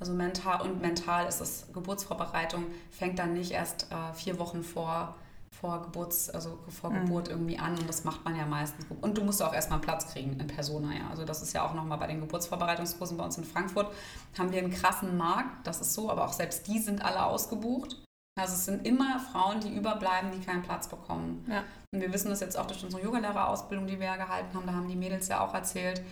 Also 0.00 0.12
mental 0.12 0.62
und 0.62 0.80
mental 0.80 1.26
ist 1.26 1.40
es, 1.40 1.66
Geburtsvorbereitung 1.74 2.64
fängt 2.90 3.18
dann 3.18 3.34
nicht 3.34 3.50
erst 3.50 3.88
äh, 3.90 4.14
vier 4.14 4.38
Wochen 4.38 4.62
vor, 4.62 5.16
vor, 5.50 5.82
Geburts, 5.82 6.30
also 6.30 6.58
vor 6.68 6.90
mhm. 6.90 7.04
Geburt 7.04 7.28
irgendwie 7.28 7.58
an 7.58 7.76
und 7.76 7.88
das 7.88 8.04
macht 8.04 8.24
man 8.24 8.34
ja 8.34 8.46
meistens. 8.46 8.86
Und 9.02 9.18
du 9.18 9.24
musst 9.24 9.42
auch 9.42 9.52
erstmal 9.52 9.80
Platz 9.80 10.06
kriegen 10.12 10.40
in 10.40 10.46
Persona, 10.46 10.94
ja. 10.94 11.10
Also 11.10 11.26
das 11.26 11.42
ist 11.42 11.52
ja 11.52 11.66
auch 11.66 11.74
nochmal 11.74 11.98
bei 11.98 12.06
den 12.06 12.20
Geburtsvorbereitungskursen 12.20 13.18
bei 13.18 13.24
uns 13.24 13.36
in 13.36 13.44
Frankfurt, 13.44 13.92
haben 14.38 14.52
wir 14.52 14.60
einen 14.60 14.70
krassen 14.70 15.18
Markt, 15.18 15.66
das 15.66 15.82
ist 15.82 15.92
so, 15.92 16.10
aber 16.10 16.24
auch 16.24 16.32
selbst 16.32 16.66
die 16.66 16.78
sind 16.78 17.04
alle 17.04 17.24
ausgebucht. 17.24 18.07
Also 18.38 18.54
es 18.54 18.64
sind 18.64 18.86
immer 18.86 19.20
Frauen, 19.20 19.60
die 19.60 19.74
überbleiben, 19.74 20.30
die 20.32 20.44
keinen 20.44 20.62
Platz 20.62 20.88
bekommen. 20.88 21.44
Ja. 21.48 21.64
Und 21.92 22.00
wir 22.00 22.12
wissen 22.12 22.28
das 22.28 22.40
jetzt 22.40 22.58
auch 22.58 22.66
durch 22.66 22.82
unsere 22.84 23.02
Yogalehrerausbildung, 23.02 23.86
die 23.86 23.98
wir 23.98 24.06
ja 24.06 24.16
gehalten 24.16 24.54
haben. 24.54 24.66
Da 24.66 24.72
haben 24.72 24.88
die 24.88 24.96
Mädels 24.96 25.28
ja 25.28 25.40
auch 25.40 25.54
erzählt, 25.54 26.02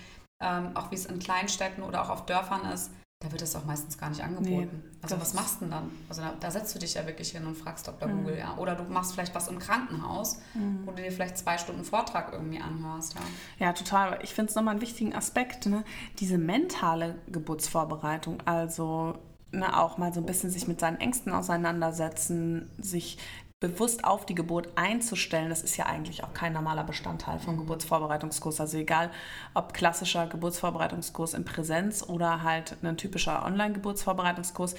ähm, 0.42 0.70
auch 0.74 0.90
wie 0.90 0.96
es 0.96 1.06
in 1.06 1.18
Kleinstädten 1.18 1.82
oder 1.82 2.02
auch 2.02 2.10
auf 2.10 2.26
Dörfern 2.26 2.70
ist. 2.72 2.90
Da 3.20 3.32
wird 3.32 3.40
das 3.40 3.56
auch 3.56 3.64
meistens 3.64 3.96
gar 3.96 4.10
nicht 4.10 4.22
angeboten. 4.22 4.82
Nee, 4.84 4.98
also 5.00 5.18
was 5.18 5.32
machst 5.32 5.56
du 5.56 5.60
denn 5.60 5.70
dann? 5.70 5.90
Also 6.06 6.20
da, 6.20 6.34
da, 6.38 6.50
setzt 6.50 6.74
du 6.74 6.78
dich 6.78 6.94
ja 6.94 7.06
wirklich 7.06 7.30
hin 7.30 7.46
und 7.46 7.56
fragst 7.56 7.88
Dr. 7.88 8.08
Mhm. 8.08 8.18
Google, 8.18 8.38
ja. 8.38 8.58
Oder 8.58 8.74
du 8.74 8.84
machst 8.84 9.14
vielleicht 9.14 9.34
was 9.34 9.48
im 9.48 9.58
Krankenhaus, 9.58 10.38
mhm. 10.52 10.80
wo 10.84 10.90
du 10.90 11.02
dir 11.02 11.10
vielleicht 11.10 11.38
zwei 11.38 11.56
Stunden 11.56 11.82
Vortrag 11.82 12.34
irgendwie 12.34 12.60
anhörst, 12.60 13.14
ja. 13.14 13.66
Ja, 13.66 13.72
total. 13.72 14.18
Ich 14.22 14.34
finde 14.34 14.50
es 14.50 14.54
nochmal 14.54 14.72
einen 14.72 14.82
wichtigen 14.82 15.14
Aspekt, 15.14 15.64
ne? 15.64 15.82
diese 16.18 16.36
mentale 16.36 17.16
Geburtsvorbereitung. 17.28 18.42
Also 18.44 19.18
ne, 19.52 19.78
auch 19.78 19.98
mal 19.98 20.12
so 20.12 20.20
ein 20.20 20.26
bisschen 20.26 20.50
sich 20.50 20.68
mit 20.68 20.80
seinen 20.80 21.00
Ängsten 21.00 21.32
auseinandersetzen, 21.32 22.70
sich 22.78 23.18
bewusst 23.60 24.04
auf 24.04 24.26
die 24.26 24.34
Geburt 24.34 24.68
einzustellen, 24.76 25.48
das 25.48 25.62
ist 25.62 25.76
ja 25.76 25.86
eigentlich 25.86 26.22
auch 26.22 26.34
kein 26.34 26.52
normaler 26.52 26.84
Bestandteil 26.84 27.38
vom 27.38 27.56
Geburtsvorbereitungskurs. 27.56 28.60
Also 28.60 28.76
egal, 28.76 29.10
ob 29.54 29.72
klassischer 29.72 30.26
Geburtsvorbereitungskurs 30.26 31.32
in 31.34 31.44
Präsenz 31.44 32.02
oder 32.02 32.42
halt 32.42 32.76
ein 32.82 32.96
typischer 32.98 33.44
Online-Geburtsvorbereitungskurs. 33.46 34.74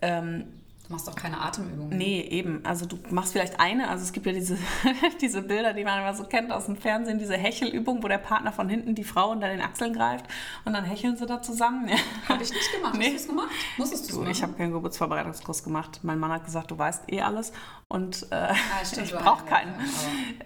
Ähm, 0.00 0.44
Du 0.86 0.92
machst 0.92 1.08
auch 1.08 1.16
keine 1.16 1.40
Atemübungen. 1.40 1.98
Nee, 1.98 2.20
eben. 2.20 2.64
Also 2.64 2.86
du 2.86 2.96
machst 3.10 3.32
vielleicht 3.32 3.58
eine, 3.58 3.88
also 3.88 4.04
es 4.04 4.12
gibt 4.12 4.24
ja 4.24 4.32
diese, 4.32 4.56
diese 5.20 5.42
Bilder, 5.42 5.72
die 5.72 5.82
man 5.82 5.98
immer 6.00 6.14
so 6.14 6.22
kennt 6.24 6.52
aus 6.52 6.66
dem 6.66 6.76
Fernsehen, 6.76 7.18
diese 7.18 7.36
Hechelübung, 7.36 8.04
wo 8.04 8.08
der 8.08 8.18
Partner 8.18 8.52
von 8.52 8.68
hinten 8.68 8.94
die 8.94 9.02
Frau 9.02 9.32
unter 9.32 9.48
den 9.48 9.60
Achseln 9.60 9.92
greift 9.92 10.26
und 10.64 10.74
dann 10.74 10.84
hecheln 10.84 11.16
sie 11.16 11.26
da 11.26 11.42
zusammen. 11.42 11.88
Ja. 11.88 11.96
Habe 12.28 12.44
ich 12.44 12.52
nicht 12.52 12.72
gemacht. 12.72 12.94
Nee. 12.96 13.06
Hast 13.06 13.12
du 13.12 13.16
es 13.16 13.26
gemacht? 13.26 13.48
Musstest 13.78 14.12
du 14.12 14.22
es 14.22 14.28
Ich 14.30 14.42
habe 14.44 14.52
keinen 14.52 14.72
Geburtsvorbereitungskurs 14.72 15.64
gemacht. 15.64 16.00
Mein 16.02 16.20
Mann 16.20 16.30
hat 16.30 16.44
gesagt, 16.44 16.70
du 16.70 16.78
weißt 16.78 17.10
eh 17.12 17.20
alles 17.20 17.52
und 17.88 18.24
äh, 18.30 18.34
ah, 18.34 18.54
ich 19.02 19.12
brauche 19.12 19.44
keinen. 19.44 19.74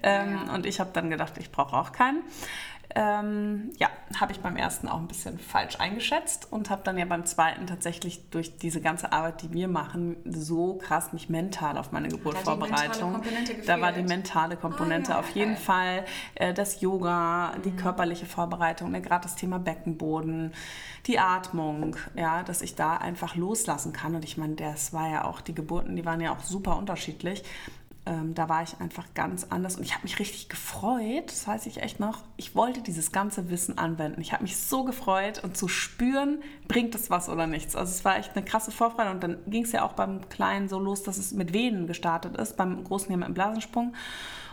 Ähm, 0.02 0.38
ja. 0.46 0.54
Und 0.54 0.64
ich 0.64 0.80
habe 0.80 0.90
dann 0.94 1.10
gedacht, 1.10 1.34
ich 1.36 1.52
brauche 1.52 1.76
auch 1.76 1.92
keinen. 1.92 2.22
Ähm, 2.94 3.70
ja, 3.78 3.88
habe 4.18 4.32
ich 4.32 4.40
beim 4.40 4.56
ersten 4.56 4.88
auch 4.88 4.98
ein 4.98 5.06
bisschen 5.06 5.38
falsch 5.38 5.78
eingeschätzt 5.78 6.48
und 6.50 6.70
habe 6.70 6.82
dann 6.84 6.98
ja 6.98 7.04
beim 7.04 7.24
zweiten 7.24 7.66
tatsächlich 7.66 8.28
durch 8.30 8.58
diese 8.58 8.80
ganze 8.80 9.12
Arbeit, 9.12 9.42
die 9.42 9.52
wir 9.52 9.68
machen, 9.68 10.16
so 10.24 10.74
krass 10.74 11.12
mich 11.12 11.28
mental 11.28 11.78
auf 11.78 11.92
meine 11.92 12.08
Geburtsvorbereitung. 12.08 13.22
Da 13.66 13.80
war 13.80 13.92
die 13.92 14.02
mentale 14.02 14.56
Komponente 14.56 15.12
ah, 15.12 15.14
ja, 15.14 15.20
auf 15.20 15.30
jeden. 15.30 15.56
Fall. 15.56 16.04
Äh, 16.34 16.54
das 16.54 16.80
Yoga, 16.80 17.52
mhm. 17.56 17.62
die 17.62 17.70
körperliche 17.72 18.26
Vorbereitung, 18.26 18.90
ne, 18.90 19.00
gerade 19.00 19.22
das 19.22 19.36
Thema 19.36 19.58
Beckenboden, 19.58 20.52
die 21.06 21.18
Atmung, 21.18 21.96
ja, 22.14 22.42
dass 22.42 22.62
ich 22.62 22.74
da 22.74 22.96
einfach 22.96 23.36
loslassen 23.36 23.92
kann. 23.92 24.14
Und 24.14 24.24
ich 24.24 24.36
meine, 24.36 24.56
das 24.56 24.92
war 24.92 25.08
ja 25.08 25.24
auch, 25.24 25.40
die 25.40 25.54
Geburten, 25.54 25.96
die 25.96 26.04
waren 26.04 26.20
ja 26.20 26.32
auch 26.32 26.40
super 26.40 26.76
unterschiedlich 26.76 27.44
ähm, 28.10 28.34
da 28.34 28.48
war 28.48 28.64
ich 28.64 28.80
einfach 28.80 29.04
ganz 29.14 29.46
anders 29.50 29.76
und 29.76 29.84
ich 29.84 29.94
habe 29.94 30.02
mich 30.02 30.18
richtig 30.18 30.48
gefreut, 30.48 31.28
das 31.28 31.46
weiß 31.46 31.66
ich 31.66 31.80
echt 31.80 32.00
noch. 32.00 32.24
Ich 32.36 32.56
wollte 32.56 32.82
dieses 32.82 33.12
ganze 33.12 33.50
Wissen 33.50 33.78
anwenden. 33.78 34.20
Ich 34.20 34.32
habe 34.32 34.42
mich 34.42 34.56
so 34.56 34.82
gefreut 34.82 35.44
und 35.44 35.56
zu 35.56 35.68
spüren, 35.68 36.42
bringt 36.66 36.92
es 36.96 37.08
was 37.08 37.28
oder 37.28 37.46
nichts. 37.46 37.76
Also 37.76 37.92
es 37.92 38.04
war 38.04 38.18
echt 38.18 38.34
eine 38.34 38.44
krasse 38.44 38.72
Vorfreude 38.72 39.12
und 39.12 39.22
dann 39.22 39.38
ging 39.46 39.62
es 39.62 39.70
ja 39.70 39.84
auch 39.84 39.92
beim 39.92 40.28
Kleinen 40.28 40.68
so 40.68 40.80
los, 40.80 41.04
dass 41.04 41.18
es 41.18 41.30
mit 41.32 41.52
Venen 41.52 41.86
gestartet 41.86 42.36
ist, 42.36 42.56
beim 42.56 42.82
Großen 42.82 43.08
ja 43.12 43.16
mit 43.16 43.28
dem 43.28 43.34
Blasensprung. 43.34 43.94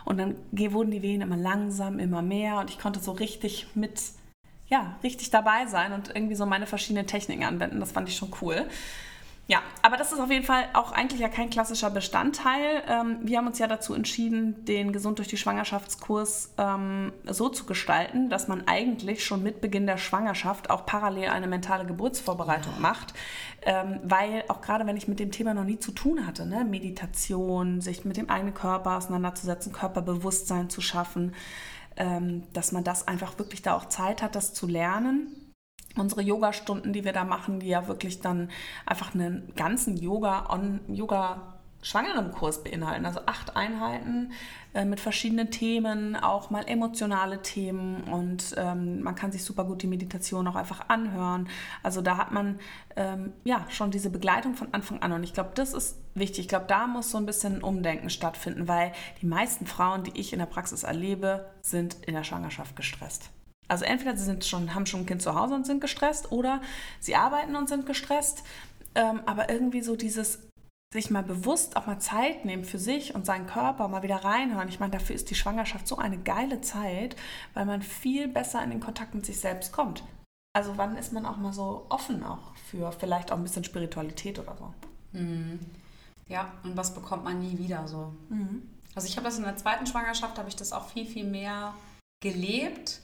Und 0.04 0.18
dann 0.18 0.36
wurden 0.52 0.92
die 0.92 1.02
Venen 1.02 1.22
immer 1.22 1.36
langsam, 1.36 1.98
immer 1.98 2.22
mehr 2.22 2.58
und 2.60 2.70
ich 2.70 2.78
konnte 2.78 3.00
so 3.00 3.10
richtig 3.10 3.66
mit, 3.74 4.00
ja, 4.68 4.96
richtig 5.02 5.30
dabei 5.30 5.66
sein 5.66 5.92
und 5.92 6.14
irgendwie 6.14 6.36
so 6.36 6.46
meine 6.46 6.66
verschiedenen 6.66 7.08
Techniken 7.08 7.42
anwenden. 7.42 7.80
Das 7.80 7.90
fand 7.90 8.08
ich 8.08 8.16
schon 8.16 8.32
cool. 8.40 8.68
Ja, 9.50 9.62
aber 9.80 9.96
das 9.96 10.12
ist 10.12 10.20
auf 10.20 10.30
jeden 10.30 10.44
Fall 10.44 10.68
auch 10.74 10.92
eigentlich 10.92 11.22
ja 11.22 11.30
kein 11.30 11.48
klassischer 11.48 11.88
Bestandteil. 11.88 12.82
Ähm, 12.86 13.20
wir 13.22 13.38
haben 13.38 13.46
uns 13.46 13.58
ja 13.58 13.66
dazu 13.66 13.94
entschieden, 13.94 14.66
den 14.66 14.92
Gesund 14.92 15.16
durch 15.16 15.28
die 15.28 15.38
Schwangerschaftskurs 15.38 16.52
ähm, 16.58 17.14
so 17.24 17.48
zu 17.48 17.64
gestalten, 17.64 18.28
dass 18.28 18.46
man 18.46 18.68
eigentlich 18.68 19.24
schon 19.24 19.42
mit 19.42 19.62
Beginn 19.62 19.86
der 19.86 19.96
Schwangerschaft 19.96 20.68
auch 20.68 20.84
parallel 20.84 21.30
eine 21.30 21.46
mentale 21.46 21.86
Geburtsvorbereitung 21.86 22.74
ja. 22.74 22.80
macht. 22.80 23.14
Ähm, 23.62 24.00
weil 24.04 24.44
auch 24.48 24.60
gerade 24.60 24.86
wenn 24.86 24.98
ich 24.98 25.08
mit 25.08 25.18
dem 25.18 25.30
Thema 25.30 25.54
noch 25.54 25.64
nie 25.64 25.78
zu 25.78 25.92
tun 25.92 26.26
hatte, 26.26 26.44
ne, 26.44 26.66
Meditation, 26.66 27.80
sich 27.80 28.04
mit 28.04 28.18
dem 28.18 28.28
eigenen 28.28 28.52
Körper 28.52 28.98
auseinanderzusetzen, 28.98 29.72
Körperbewusstsein 29.72 30.68
zu 30.68 30.82
schaffen, 30.82 31.34
dass 32.52 32.70
man 32.70 32.84
das 32.84 33.08
einfach 33.08 33.40
wirklich 33.40 33.62
da 33.62 33.74
auch 33.74 33.86
Zeit 33.86 34.22
hat, 34.22 34.36
das 34.36 34.54
zu 34.54 34.68
lernen 34.68 35.47
unsere 36.00 36.22
Yoga-Stunden, 36.22 36.92
die 36.92 37.04
wir 37.04 37.12
da 37.12 37.24
machen, 37.24 37.60
die 37.60 37.68
ja 37.68 37.88
wirklich 37.88 38.20
dann 38.20 38.50
einfach 38.86 39.14
einen 39.14 39.52
ganzen 39.56 39.96
Yoga 39.96 40.50
on 40.50 40.80
Yoga 40.88 41.58
Schwangerenkurs 41.80 42.64
beinhalten, 42.64 43.06
also 43.06 43.20
acht 43.26 43.56
Einheiten 43.56 44.32
äh, 44.74 44.84
mit 44.84 44.98
verschiedenen 44.98 45.50
Themen, 45.50 46.16
auch 46.16 46.50
mal 46.50 46.66
emotionale 46.66 47.40
Themen 47.40 48.02
und 48.04 48.54
ähm, 48.56 49.00
man 49.02 49.14
kann 49.14 49.30
sich 49.30 49.44
super 49.44 49.64
gut 49.64 49.82
die 49.82 49.86
Meditation 49.86 50.48
auch 50.48 50.56
einfach 50.56 50.88
anhören. 50.88 51.48
Also 51.84 52.02
da 52.02 52.16
hat 52.16 52.32
man 52.32 52.58
ähm, 52.96 53.32
ja 53.44 53.64
schon 53.68 53.92
diese 53.92 54.10
Begleitung 54.10 54.54
von 54.54 54.74
Anfang 54.74 55.02
an 55.02 55.12
und 55.12 55.22
ich 55.22 55.34
glaube, 55.34 55.50
das 55.54 55.72
ist 55.72 55.98
wichtig. 56.14 56.40
Ich 56.40 56.48
glaube, 56.48 56.66
da 56.66 56.88
muss 56.88 57.10
so 57.10 57.18
ein 57.18 57.26
bisschen 57.26 57.62
Umdenken 57.62 58.10
stattfinden, 58.10 58.66
weil 58.66 58.92
die 59.22 59.26
meisten 59.26 59.66
Frauen, 59.66 60.02
die 60.02 60.18
ich 60.18 60.32
in 60.32 60.40
der 60.40 60.46
Praxis 60.46 60.82
erlebe, 60.82 61.48
sind 61.62 61.96
in 62.06 62.14
der 62.14 62.24
Schwangerschaft 62.24 62.74
gestresst. 62.74 63.30
Also 63.68 63.84
entweder 63.84 64.16
sie 64.16 64.24
sind 64.24 64.44
schon, 64.44 64.74
haben 64.74 64.86
schon 64.86 65.00
ein 65.00 65.06
Kind 65.06 65.22
zu 65.22 65.34
Hause 65.34 65.54
und 65.54 65.66
sind 65.66 65.80
gestresst 65.80 66.32
oder 66.32 66.60
sie 67.00 67.14
arbeiten 67.14 67.54
und 67.54 67.68
sind 67.68 67.86
gestresst. 67.86 68.42
Ähm, 68.94 69.20
aber 69.26 69.50
irgendwie 69.50 69.82
so 69.82 69.94
dieses 69.94 70.40
sich 70.92 71.10
mal 71.10 71.22
bewusst 71.22 71.76
auch 71.76 71.86
mal 71.86 71.98
Zeit 71.98 72.46
nehmen 72.46 72.64
für 72.64 72.78
sich 72.78 73.14
und 73.14 73.26
seinen 73.26 73.46
Körper 73.46 73.88
mal 73.88 74.02
wieder 74.02 74.24
reinhören. 74.24 74.68
Ich 74.68 74.80
meine, 74.80 74.92
dafür 74.92 75.14
ist 75.14 75.28
die 75.28 75.34
Schwangerschaft 75.34 75.86
so 75.86 75.98
eine 75.98 76.16
geile 76.18 76.62
Zeit, 76.62 77.14
weil 77.52 77.66
man 77.66 77.82
viel 77.82 78.26
besser 78.26 78.64
in 78.64 78.70
den 78.70 78.80
Kontakt 78.80 79.14
mit 79.14 79.26
sich 79.26 79.38
selbst 79.38 79.70
kommt. 79.72 80.02
Also 80.56 80.78
wann 80.78 80.96
ist 80.96 81.12
man 81.12 81.26
auch 81.26 81.36
mal 81.36 81.52
so 81.52 81.84
offen 81.90 82.24
auch 82.24 82.56
für 82.70 82.90
vielleicht 82.92 83.30
auch 83.30 83.36
ein 83.36 83.42
bisschen 83.42 83.64
Spiritualität 83.64 84.38
oder 84.38 84.56
so? 84.56 84.72
Mhm. 85.12 85.60
Ja, 86.26 86.52
und 86.62 86.76
was 86.76 86.94
bekommt 86.94 87.24
man 87.24 87.38
nie 87.38 87.58
wieder 87.58 87.86
so? 87.86 88.14
Mhm. 88.30 88.62
Also 88.94 89.08
ich 89.08 89.16
habe 89.16 89.26
das 89.26 89.36
in 89.36 89.44
der 89.44 89.56
zweiten 89.56 89.86
Schwangerschaft, 89.86 90.38
habe 90.38 90.48
ich 90.48 90.56
das 90.56 90.72
auch 90.72 90.88
viel, 90.88 91.06
viel 91.06 91.24
mehr 91.24 91.74
gelebt 92.20 93.02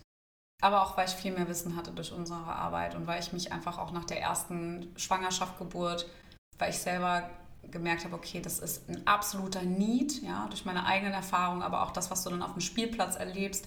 aber 0.61 0.83
auch 0.83 0.97
weil 0.97 1.09
ich 1.09 1.15
viel 1.15 1.33
mehr 1.33 1.49
Wissen 1.49 1.77
hatte 1.77 1.91
durch 1.91 2.13
unsere 2.13 2.41
Arbeit 2.41 2.95
und 2.95 3.07
weil 3.07 3.21
ich 3.21 3.33
mich 3.33 3.53
einfach 3.53 3.79
auch 3.79 3.93
nach 3.93 4.05
der 4.05 4.21
ersten 4.21 4.93
Schwangerschaft, 4.97 5.59
Geburt, 5.59 6.07
weil 6.59 6.71
ich 6.71 6.79
selber 6.79 7.29
gemerkt 7.71 8.05
habe, 8.05 8.15
okay, 8.15 8.41
das 8.41 8.59
ist 8.59 8.89
ein 8.89 9.07
absoluter 9.07 9.63
Need, 9.63 10.23
ja, 10.23 10.47
durch 10.49 10.65
meine 10.65 10.87
eigenen 10.87 11.15
Erfahrungen, 11.15 11.63
aber 11.63 11.83
auch 11.83 11.91
das, 11.91 12.11
was 12.11 12.23
du 12.25 12.31
dann 12.31 12.43
auf 12.43 12.53
dem 12.53 12.61
Spielplatz 12.61 13.17
erlebst, 13.17 13.67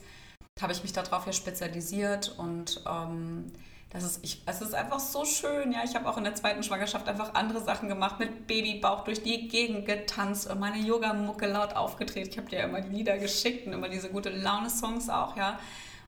habe 0.62 0.73
ich 0.73 0.82
mich 0.82 0.93
darauf 0.93 1.26
ja 1.26 1.34
spezialisiert 1.34 2.34
und 2.38 2.82
ähm, 2.88 3.52
das 3.89 4.04
ist, 4.04 4.23
ich, 4.23 4.41
es 4.45 4.62
ist 4.62 4.76
einfach 4.76 5.00
so 5.00 5.23
schön. 5.23 5.71
Ja, 5.71 5.80
ich 5.86 5.95
habe 5.95 6.10
auch 6.10 6.17
in 6.17 6.26
der 6.26 6.36
zweiten 6.36 6.62
Schwangerschaft 6.62 7.08
einfach 7.08 7.36
andere 7.36 7.62
Sachen 7.62 7.88
gemacht, 7.88 8.19
mit 8.19 8.45
Babybauch 8.45 9.06
durch 9.06 9.23
die 9.23 9.47
Gegend 9.47 9.86
getanzt 9.86 10.50
und 10.50 10.60
meine 10.60 10.80
Yoga-Mucke 10.80 11.47
laut 11.47 11.73
aufgedreht. 11.73 12.28
Ich 12.28 12.38
habe 12.38 12.50
dir 12.50 12.60
ja 12.60 12.65
immer 12.65 12.82
die 12.82 12.89
Lieder 12.89 13.17
geschickt 13.17 13.65
und 13.65 13.73
immer 13.73 13.88
diese 13.88 14.10
gute 14.10 14.30
Laune-Songs 14.30 15.10
auch, 15.10 15.38
ja. 15.38 15.58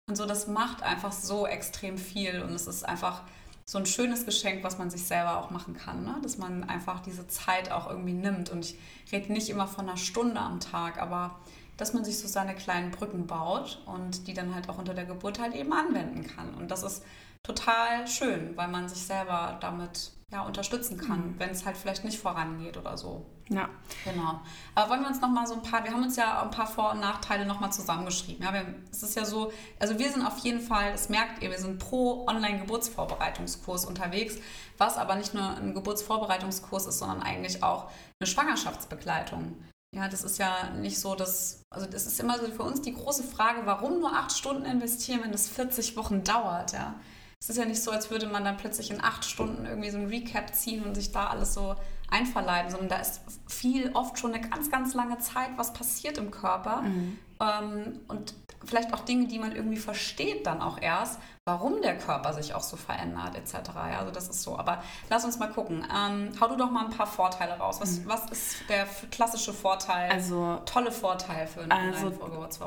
Und 0.10 0.16
so, 0.16 0.26
das 0.26 0.48
macht 0.48 0.82
einfach 0.82 1.12
so 1.12 1.46
extrem 1.46 2.00
viel 2.00 2.42
und 2.42 2.54
es 2.56 2.66
ist 2.66 2.84
einfach 2.84 3.22
so 3.64 3.78
ein 3.78 3.86
schönes 3.86 4.26
Geschenk, 4.26 4.64
was 4.64 4.80
man 4.80 4.90
sich 4.90 5.06
selber 5.06 5.38
auch 5.38 5.52
machen 5.52 5.76
kann, 5.76 6.04
ne? 6.04 6.16
dass 6.24 6.40
man 6.40 6.64
einfach 6.68 7.02
diese 7.02 7.28
Zeit 7.28 7.72
auch 7.72 7.88
irgendwie 7.88 8.14
nimmt. 8.14 8.50
Und 8.50 8.66
ich 8.66 8.76
rede 9.12 9.32
nicht 9.32 9.50
immer 9.50 9.68
von 9.68 9.88
einer 9.88 9.98
Stunde 9.98 10.40
am 10.40 10.60
Tag, 10.60 11.00
aber 11.00 11.40
dass 11.78 11.94
man 11.94 12.04
sich 12.04 12.18
so 12.18 12.28
seine 12.28 12.56
kleinen 12.56 12.90
Brücken 12.90 13.28
baut 13.28 13.84
und 13.86 14.28
die 14.28 14.34
dann 14.34 14.56
halt 14.56 14.68
auch 14.68 14.80
unter 14.80 14.96
der 14.96 15.06
Geburt 15.06 15.38
halt 15.38 15.54
eben 15.54 15.72
anwenden 15.72 16.26
kann. 16.26 16.56
Und 16.56 16.72
das 16.72 16.82
ist 16.82 17.04
total 17.44 18.08
schön, 18.08 18.58
weil 18.58 18.68
man 18.68 18.90
sich 18.90 19.04
selber 19.04 19.60
damit 19.62 20.12
ja, 20.32 20.44
unterstützen 20.44 20.98
kann, 20.98 21.32
mhm. 21.32 21.40
wenn 21.40 21.50
es 21.50 21.66
halt 21.66 21.76
vielleicht 21.76 22.04
nicht 22.04 22.20
vorangeht 22.20 22.78
oder 22.78 22.98
so. 22.98 23.26
Ja. 23.50 23.68
Genau. 24.06 24.40
Aber 24.76 24.92
wollen 24.92 25.02
wir 25.02 25.08
uns 25.08 25.22
noch 25.22 25.30
mal 25.30 25.48
so 25.48 25.56
ein 25.56 25.64
paar, 25.64 25.84
wir 25.84 25.92
haben 25.92 26.04
uns 26.04 26.16
ja 26.16 26.44
ein 26.44 26.52
paar 26.52 26.68
Vor- 26.68 26.92
und 26.92 27.00
Nachteile 27.00 27.48
noch 27.48 27.60
mal 27.60 27.72
zusammengeschrieben. 27.72 28.46
Ja, 28.46 28.54
wir, 28.54 28.76
es 28.92 29.02
ist 29.02 29.16
ja 29.16 29.26
so, 29.26 29.52
also 29.80 29.98
wir 29.98 30.12
sind 30.12 30.24
auf 30.24 30.38
jeden 30.40 30.62
Fall, 30.62 30.92
das 30.92 31.10
merkt 31.10 31.42
ihr, 31.42 31.50
wir 31.50 31.58
sind 31.58 31.80
pro 31.80 32.28
Online-Geburtsvorbereitungskurs 32.28 33.86
unterwegs, 33.86 34.38
was 34.78 34.98
aber 34.98 35.16
nicht 35.16 35.34
nur 35.34 35.58
ein 35.58 35.74
Geburtsvorbereitungskurs 35.74 36.86
ist, 36.86 37.00
sondern 37.00 37.24
eigentlich 37.24 37.64
auch 37.64 37.90
eine 38.20 38.28
Schwangerschaftsbegleitung. 38.28 39.56
Ja, 39.96 40.08
das 40.08 40.24
ist 40.24 40.38
ja 40.38 40.70
nicht 40.70 41.00
so, 41.00 41.16
dass, 41.16 41.64
also 41.72 41.88
das 41.88 42.06
ist 42.06 42.20
immer 42.20 42.38
so 42.38 42.46
für 42.52 42.62
uns 42.62 42.82
die 42.82 42.94
große 42.94 43.24
Frage, 43.24 43.62
warum 43.66 44.00
nur 44.00 44.14
acht 44.14 44.32
Stunden 44.32 44.66
investieren, 44.66 45.22
wenn 45.24 45.32
das 45.32 45.50
40 45.50 45.98
Wochen 45.98 46.24
dauert, 46.24 46.74
ja. 46.74 46.94
Es 47.42 47.50
ist 47.50 47.58
ja 47.58 47.66
nicht 47.66 47.82
so, 47.82 47.92
als 47.92 48.12
würde 48.12 48.28
man 48.28 48.44
dann 48.44 48.58
plötzlich 48.58 48.92
in 48.92 49.02
acht 49.02 49.24
Stunden 49.24 49.66
irgendwie 49.66 49.90
so 49.90 49.98
ein 49.98 50.08
Recap 50.08 50.54
ziehen 50.54 50.84
und 50.84 50.94
sich 50.94 51.14
da 51.14 51.28
alles 51.28 51.54
so 51.54 51.76
einverleiben, 52.12 52.70
sondern 52.70 52.90
da 52.90 52.98
ist 52.98 53.22
viel, 53.48 53.92
oft 53.94 54.20
schon 54.20 54.34
eine 54.34 54.48
ganz, 54.48 54.70
ganz 54.70 54.94
lange 54.94 55.20
Zeit, 55.20 55.50
was 55.56 55.72
passiert 55.72 56.18
im 56.18 56.32
Körper. 56.32 56.82
Mhm. 56.82 57.18
Ähm, 57.40 58.00
und 58.10 58.36
vielleicht 58.66 58.94
auch 58.94 59.00
Dinge, 59.00 59.28
die 59.28 59.40
man 59.40 59.56
irgendwie 59.56 59.78
versteht 59.78 60.46
dann 60.46 60.62
auch 60.62 60.82
erst, 60.82 61.20
warum 61.46 61.82
der 61.82 61.98
Körper 61.98 62.34
sich 62.34 62.54
auch 62.54 62.62
so 62.62 62.76
verändert, 62.76 63.36
etc. 63.36 63.70
Ja, 63.74 64.00
also 64.00 64.12
das 64.12 64.28
ist 64.28 64.42
so. 64.42 64.58
Aber 64.58 64.84
lass 65.10 65.24
uns 65.24 65.40
mal 65.40 65.50
gucken. 65.50 65.86
Ähm, 65.96 66.32
hau 66.42 66.50
du 66.50 66.58
doch 66.58 66.70
mal 66.70 66.86
ein 66.86 66.92
paar 66.92 67.08
Vorteile 67.08 67.54
raus. 67.54 67.80
Was, 67.80 68.00
mhm. 68.00 68.10
was 68.10 68.26
ist 68.32 68.56
der 68.68 68.86
klassische 69.12 69.54
Vorteil, 69.54 70.12
also, 70.12 70.62
tolle 70.66 70.92
Vorteil 70.92 71.48
für 71.48 71.62
einen 71.62 71.94
also 71.94 72.12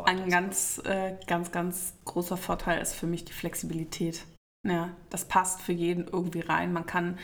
Ein 0.06 0.30
ganz, 0.30 0.80
äh, 0.86 1.16
ganz, 1.26 1.52
ganz 1.52 1.92
großer 2.06 2.38
Vorteil 2.38 2.80
ist 2.80 2.94
für 2.94 3.06
mich 3.06 3.26
die 3.26 3.34
Flexibilität. 3.34 4.24
Ja, 4.64 4.90
das 5.10 5.24
passt 5.24 5.60
für 5.60 5.72
jeden 5.72 6.06
irgendwie 6.06 6.40
rein. 6.40 6.72
Man 6.72 6.86
kann 6.86 7.18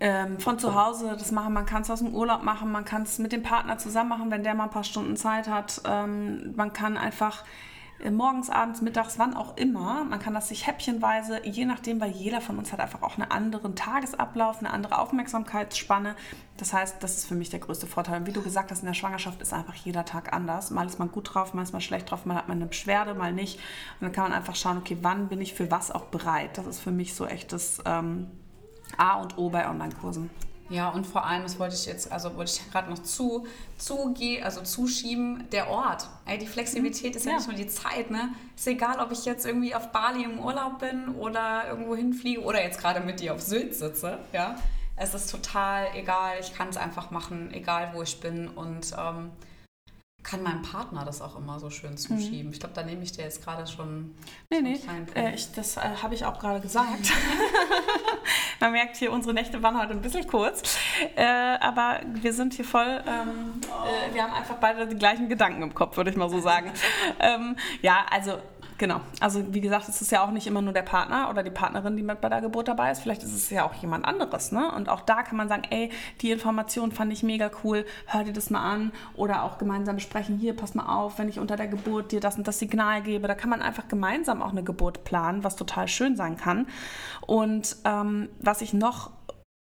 ähm, 0.00 0.40
von 0.40 0.58
zu 0.58 0.74
Hause 0.74 1.10
das 1.16 1.30
machen, 1.30 1.52
man 1.54 1.66
kann 1.66 1.82
es 1.82 1.90
aus 1.90 2.00
dem 2.00 2.14
Urlaub 2.14 2.42
machen, 2.42 2.72
man 2.72 2.84
kann 2.84 3.02
es 3.02 3.18
mit 3.18 3.30
dem 3.32 3.42
Partner 3.42 3.78
zusammen 3.78 4.08
machen, 4.10 4.30
wenn 4.30 4.42
der 4.42 4.54
mal 4.54 4.64
ein 4.64 4.70
paar 4.70 4.84
Stunden 4.84 5.16
Zeit 5.16 5.48
hat. 5.48 5.82
Ähm, 5.86 6.54
man 6.56 6.72
kann 6.72 6.96
einfach 6.96 7.44
morgens, 8.10 8.50
abends, 8.50 8.80
mittags, 8.82 9.18
wann 9.18 9.34
auch 9.34 9.56
immer. 9.56 10.04
Man 10.04 10.18
kann 10.18 10.34
das 10.34 10.48
sich 10.48 10.66
häppchenweise, 10.66 11.46
je 11.46 11.64
nachdem, 11.64 12.00
weil 12.00 12.10
jeder 12.10 12.40
von 12.40 12.58
uns 12.58 12.72
hat 12.72 12.80
einfach 12.80 13.02
auch 13.02 13.16
einen 13.16 13.30
anderen 13.30 13.76
Tagesablauf, 13.76 14.58
eine 14.58 14.70
andere 14.70 14.98
Aufmerksamkeitsspanne. 14.98 16.16
Das 16.56 16.72
heißt, 16.72 17.02
das 17.02 17.18
ist 17.18 17.26
für 17.26 17.34
mich 17.34 17.50
der 17.50 17.60
größte 17.60 17.86
Vorteil. 17.86 18.20
Und 18.20 18.26
wie 18.26 18.32
du 18.32 18.42
gesagt 18.42 18.70
hast, 18.70 18.80
in 18.80 18.86
der 18.86 18.94
Schwangerschaft 18.94 19.40
ist 19.40 19.52
einfach 19.52 19.74
jeder 19.74 20.04
Tag 20.04 20.32
anders. 20.32 20.70
Mal 20.70 20.86
ist 20.86 20.98
man 20.98 21.12
gut 21.12 21.32
drauf, 21.32 21.54
mal 21.54 21.62
ist 21.62 21.72
man 21.72 21.80
schlecht 21.80 22.10
drauf, 22.10 22.26
mal 22.26 22.34
hat 22.34 22.48
man 22.48 22.58
eine 22.58 22.66
Beschwerde, 22.66 23.14
mal 23.14 23.32
nicht. 23.32 23.56
Und 24.00 24.06
dann 24.06 24.12
kann 24.12 24.24
man 24.24 24.32
einfach 24.32 24.56
schauen, 24.56 24.78
okay, 24.78 24.98
wann 25.02 25.28
bin 25.28 25.40
ich 25.40 25.54
für 25.54 25.70
was 25.70 25.90
auch 25.90 26.06
bereit. 26.06 26.58
Das 26.58 26.66
ist 26.66 26.80
für 26.80 26.90
mich 26.90 27.14
so 27.14 27.26
echt 27.26 27.52
das 27.52 27.80
ähm, 27.86 28.30
A 28.96 29.20
und 29.20 29.38
O 29.38 29.48
bei 29.50 29.68
Online-Kursen. 29.68 30.30
Ja, 30.72 30.88
und 30.88 31.06
vor 31.06 31.26
allem, 31.26 31.42
das 31.42 31.58
wollte 31.58 31.74
ich 31.74 31.84
jetzt, 31.84 32.10
also 32.10 32.34
wollte 32.34 32.50
ich 32.50 32.70
gerade 32.70 32.88
noch 32.88 32.98
zu, 33.00 33.46
zu, 33.76 34.14
also 34.42 34.62
zuschieben, 34.62 35.44
der 35.52 35.68
Ort. 35.68 36.08
Ey, 36.24 36.38
die 36.38 36.46
Flexibilität 36.46 37.14
ist 37.14 37.26
ja, 37.26 37.32
ja, 37.32 37.36
nicht 37.36 37.46
nur 37.46 37.56
die 37.56 37.66
Zeit, 37.66 38.10
ne? 38.10 38.30
Ist 38.56 38.66
egal, 38.66 38.98
ob 38.98 39.12
ich 39.12 39.26
jetzt 39.26 39.44
irgendwie 39.44 39.74
auf 39.74 39.92
Bali 39.92 40.24
im 40.24 40.38
Urlaub 40.38 40.78
bin 40.78 41.10
oder 41.16 41.68
irgendwo 41.68 41.94
hinfliege 41.94 42.40
oder 42.40 42.64
jetzt 42.64 42.80
gerade 42.80 43.00
mit 43.00 43.20
dir 43.20 43.34
auf 43.34 43.42
Sylt 43.42 43.74
sitze, 43.74 44.18
ja. 44.32 44.56
Es 44.96 45.12
ist 45.12 45.30
total 45.30 45.88
egal, 45.94 46.36
ich 46.40 46.54
kann 46.54 46.68
es 46.68 46.78
einfach 46.78 47.10
machen, 47.10 47.52
egal 47.52 47.90
wo 47.92 48.02
ich 48.02 48.18
bin 48.20 48.48
und 48.48 48.94
ähm, 48.98 49.30
kann 50.22 50.42
meinem 50.42 50.62
Partner 50.62 51.04
das 51.04 51.20
auch 51.20 51.36
immer 51.36 51.58
so 51.60 51.68
schön 51.68 51.98
zuschieben. 51.98 52.46
Mhm. 52.46 52.52
Ich 52.52 52.60
glaube, 52.60 52.74
da 52.74 52.82
nehme 52.82 53.02
ich 53.02 53.12
dir 53.12 53.24
jetzt 53.24 53.44
gerade 53.44 53.66
schon. 53.66 54.14
Nee, 54.50 54.60
nee, 54.62 54.80
äh, 55.16 55.34
ich, 55.34 55.52
das 55.52 55.76
äh, 55.76 55.80
habe 56.02 56.14
ich 56.14 56.24
auch 56.24 56.38
gerade 56.38 56.60
gesagt. 56.60 57.12
Man 58.62 58.70
merkt 58.70 58.96
hier, 58.96 59.10
unsere 59.10 59.34
Nächte 59.34 59.60
waren 59.60 59.76
heute 59.76 59.90
ein 59.90 60.02
bisschen 60.02 60.24
kurz. 60.28 60.78
Äh, 61.16 61.24
aber 61.24 61.98
wir 62.06 62.32
sind 62.32 62.54
hier 62.54 62.64
voll, 62.64 63.02
ähm, 63.08 63.60
oh. 63.68 64.14
wir 64.14 64.22
haben 64.22 64.32
einfach 64.32 64.54
beide 64.58 64.86
die 64.86 64.94
gleichen 64.94 65.28
Gedanken 65.28 65.62
im 65.62 65.74
Kopf, 65.74 65.96
würde 65.96 66.10
ich 66.10 66.16
mal 66.16 66.30
so 66.30 66.38
sagen. 66.38 66.70
ähm, 67.18 67.56
ja, 67.80 68.06
also 68.08 68.38
Genau. 68.82 69.00
Also 69.20 69.54
wie 69.54 69.60
gesagt, 69.60 69.88
es 69.88 70.02
ist 70.02 70.10
ja 70.10 70.24
auch 70.24 70.32
nicht 70.32 70.48
immer 70.48 70.60
nur 70.60 70.72
der 70.72 70.82
Partner 70.82 71.30
oder 71.30 71.44
die 71.44 71.52
Partnerin, 71.52 71.96
die 71.96 72.02
mit 72.02 72.20
bei 72.20 72.28
der 72.28 72.40
Geburt 72.40 72.66
dabei 72.66 72.90
ist. 72.90 72.98
Vielleicht 72.98 73.22
ist 73.22 73.32
es 73.32 73.48
ja 73.48 73.64
auch 73.64 73.74
jemand 73.74 74.04
anderes. 74.04 74.50
Ne? 74.50 74.72
Und 74.74 74.88
auch 74.88 75.02
da 75.02 75.22
kann 75.22 75.36
man 75.36 75.48
sagen, 75.48 75.62
ey, 75.70 75.90
die 76.20 76.32
Information 76.32 76.90
fand 76.90 77.12
ich 77.12 77.22
mega 77.22 77.48
cool, 77.62 77.86
hör 78.06 78.24
dir 78.24 78.32
das 78.32 78.50
mal 78.50 78.58
an. 78.58 78.90
Oder 79.14 79.44
auch 79.44 79.58
gemeinsam 79.58 79.94
besprechen, 79.94 80.36
hier, 80.36 80.56
pass 80.56 80.74
mal 80.74 80.86
auf, 80.86 81.20
wenn 81.20 81.28
ich 81.28 81.38
unter 81.38 81.54
der 81.54 81.68
Geburt 81.68 82.10
dir 82.10 82.18
das 82.18 82.36
und 82.36 82.48
das 82.48 82.58
Signal 82.58 83.02
gebe. 83.02 83.28
Da 83.28 83.36
kann 83.36 83.50
man 83.50 83.62
einfach 83.62 83.86
gemeinsam 83.86 84.42
auch 84.42 84.50
eine 84.50 84.64
Geburt 84.64 85.04
planen, 85.04 85.44
was 85.44 85.54
total 85.54 85.86
schön 85.86 86.16
sein 86.16 86.36
kann. 86.36 86.66
Und 87.24 87.76
ähm, 87.84 88.30
was 88.40 88.62
ich 88.62 88.72
noch 88.72 89.12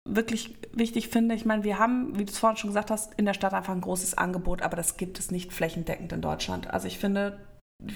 wirklich 0.05 0.59
wichtig 0.73 1.07
finde, 1.07 1.33
ich 1.33 1.43
meine, 1.43 1.63
wir 1.63 1.79
haben, 1.79 2.19
wie 2.19 2.25
du 2.25 2.31
es 2.31 2.37
vorhin 2.37 2.57
schon 2.57 2.69
gesagt 2.69 2.91
hast, 2.91 3.15
in 3.15 3.25
der 3.25 3.33
Stadt 3.33 3.55
einfach 3.55 3.73
ein 3.73 3.81
großes 3.81 4.15
Angebot, 4.15 4.61
aber 4.61 4.77
das 4.77 4.95
gibt 4.95 5.17
es 5.17 5.31
nicht 5.31 5.53
flächendeckend 5.53 6.13
in 6.13 6.21
Deutschland. 6.21 6.69
Also 6.69 6.85
ich 6.85 6.99
finde, 6.99 7.39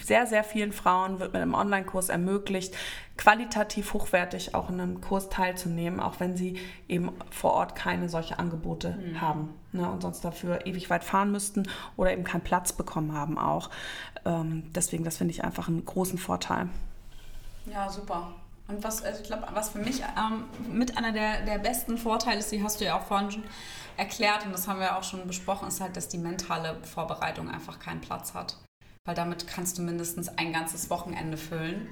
sehr, 0.04 0.28
sehr 0.28 0.44
vielen 0.44 0.72
Frauen 0.72 1.20
wird 1.20 1.34
mit 1.34 1.42
einem 1.42 1.56
Online-Kurs 1.56 2.10
ermöglicht, 2.10 2.76
qualitativ 3.18 3.94
hochwertig 3.94 4.54
auch 4.54 4.70
in 4.70 4.80
einem 4.80 5.02
Kurs 5.02 5.30
teilzunehmen, 5.30 6.00
auch 6.00 6.20
wenn 6.20 6.38
sie 6.38 6.60
eben 6.88 7.12
vor 7.32 7.54
Ort 7.54 7.76
keine 7.76 8.08
solche 8.08 8.38
Angebote 8.38 8.92
mhm. 8.92 9.22
haben 9.22 9.54
ne, 9.72 9.90
und 9.90 10.02
sonst 10.02 10.24
dafür 10.24 10.66
ewig 10.68 10.90
weit 10.90 11.04
fahren 11.04 11.32
müssten 11.32 11.68
oder 11.98 12.14
eben 12.14 12.24
keinen 12.24 12.42
Platz 12.42 12.74
bekommen 12.74 13.14
haben 13.14 13.38
auch. 13.38 13.70
Ähm, 14.24 14.72
deswegen, 14.74 15.04
das 15.04 15.18
finde 15.18 15.34
ich 15.34 15.44
einfach 15.44 15.68
einen 15.68 15.84
großen 15.84 16.20
Vorteil. 16.20 16.70
Ja, 17.66 17.90
super. 17.90 18.32
Und 18.68 18.84
was, 18.84 19.04
also 19.04 19.22
ich 19.22 19.28
glaube, 19.28 19.48
was 19.54 19.70
für 19.70 19.80
mich 19.80 20.02
ähm, 20.02 20.46
mit 20.72 20.98
einer 20.98 21.12
der, 21.12 21.44
der 21.46 21.58
besten 21.58 21.98
Vorteile 21.98 22.40
ist, 22.40 22.52
die 22.52 22.64
hast 22.64 22.80
du 22.80 22.86
ja 22.86 22.98
auch 22.98 23.04
vorhin 23.04 23.32
schon 23.32 23.44
erklärt 23.98 24.46
und 24.46 24.54
das 24.54 24.68
haben 24.68 24.80
wir 24.80 24.96
auch 24.98 25.04
schon 25.04 25.28
besprochen, 25.28 25.68
ist 25.68 25.82
halt, 25.82 25.98
dass 25.98 26.08
die 26.08 26.18
mentale 26.18 26.78
Vorbereitung 26.84 27.50
einfach 27.50 27.80
keinen 27.80 28.00
Platz 28.00 28.34
hat 28.34 28.58
weil 29.06 29.16
damit 29.16 29.48
kannst 29.48 29.78
du 29.78 29.82
mindestens 29.82 30.30
ein 30.38 30.54
ganzes 30.54 30.90
Wochenende 30.90 31.38
füllen. 31.38 31.88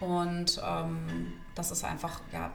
Und 0.00 0.60
ähm, 0.64 1.32
das 1.54 1.70
ist 1.70 1.84
einfach, 1.84 2.20
ja, 2.32 2.50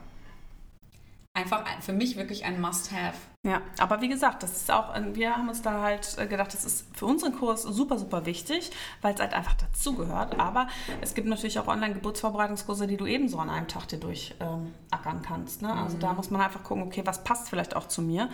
einfach 1.35 1.65
für 1.81 1.93
mich 1.93 2.15
wirklich 2.15 2.45
ein 2.45 2.59
Must-Have. 2.59 3.17
Ja, 3.43 3.61
aber 3.77 4.01
wie 4.01 4.07
gesagt, 4.07 4.41
das 4.41 4.55
ist 4.55 4.71
auch, 4.71 4.95
wir 5.13 5.35
haben 5.35 5.49
uns 5.49 5.61
da 5.61 5.81
halt 5.81 6.17
äh, 6.17 6.25
gedacht, 6.25 6.53
das 6.53 6.65
ist 6.65 6.87
für 6.97 7.05
unseren 7.05 7.33
Kurs 7.33 7.61
super, 7.61 7.99
super 7.99 8.25
wichtig, 8.25 8.71
weil 9.01 9.13
es 9.13 9.19
halt 9.19 9.33
einfach 9.33 9.53
dazugehört. 9.53 10.39
Aber 10.39 10.67
es 11.01 11.13
gibt 11.13 11.27
natürlich 11.27 11.59
auch 11.59 11.67
Online-Geburtsvorbereitungskurse, 11.67 12.87
die 12.87 12.97
du 12.97 13.05
ebenso 13.05 13.37
an 13.37 13.49
einem 13.49 13.67
Tag 13.67 13.87
dir 13.87 13.99
durchackern 13.99 14.71
ähm, 14.91 15.21
kannst. 15.21 15.61
Ne? 15.61 15.71
Also 15.71 15.97
mhm. 15.97 16.01
da 16.01 16.13
muss 16.13 16.31
man 16.31 16.41
einfach 16.41 16.63
gucken, 16.63 16.83
okay, 16.85 17.01
was 17.05 17.23
passt 17.23 17.49
vielleicht 17.49 17.75
auch 17.75 17.87
zu 17.87 18.01
mir. 18.01 18.29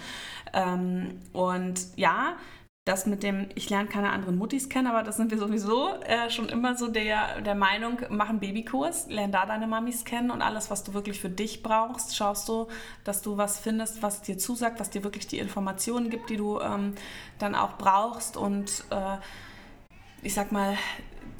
Ähm, 0.53 1.19
und 1.33 1.97
ja, 1.97 2.37
das 2.85 3.05
mit 3.05 3.21
dem, 3.21 3.49
ich 3.53 3.69
lerne 3.69 3.87
keine 3.87 4.09
anderen 4.09 4.37
Muttis 4.37 4.67
kennen, 4.67 4.87
aber 4.87 5.03
das 5.03 5.15
sind 5.15 5.29
wir 5.29 5.37
sowieso 5.37 5.93
äh, 6.01 6.31
schon 6.31 6.49
immer 6.49 6.75
so 6.75 6.87
der, 6.87 7.41
der 7.41 7.53
Meinung, 7.53 7.99
mach 8.09 8.29
einen 8.29 8.39
Babykurs, 8.39 9.05
lern 9.07 9.31
da 9.31 9.45
deine 9.45 9.67
Mamis 9.67 10.03
kennen 10.03 10.31
und 10.31 10.41
alles, 10.41 10.71
was 10.71 10.83
du 10.83 10.95
wirklich 10.95 11.21
für 11.21 11.29
dich 11.29 11.61
brauchst, 11.61 12.15
schaust 12.15 12.49
du, 12.49 12.67
dass 13.03 13.21
du 13.21 13.37
was 13.37 13.59
findest, 13.59 14.01
was 14.01 14.23
dir 14.23 14.39
zusagt, 14.39 14.79
was 14.79 14.89
dir 14.89 15.03
wirklich 15.03 15.27
die 15.27 15.37
Informationen 15.37 16.09
gibt, 16.09 16.31
die 16.31 16.37
du 16.37 16.59
ähm, 16.59 16.95
dann 17.37 17.53
auch 17.53 17.77
brauchst 17.77 18.35
und 18.35 18.83
äh, 18.89 19.17
ich 20.23 20.33
sag 20.33 20.51
mal, 20.51 20.75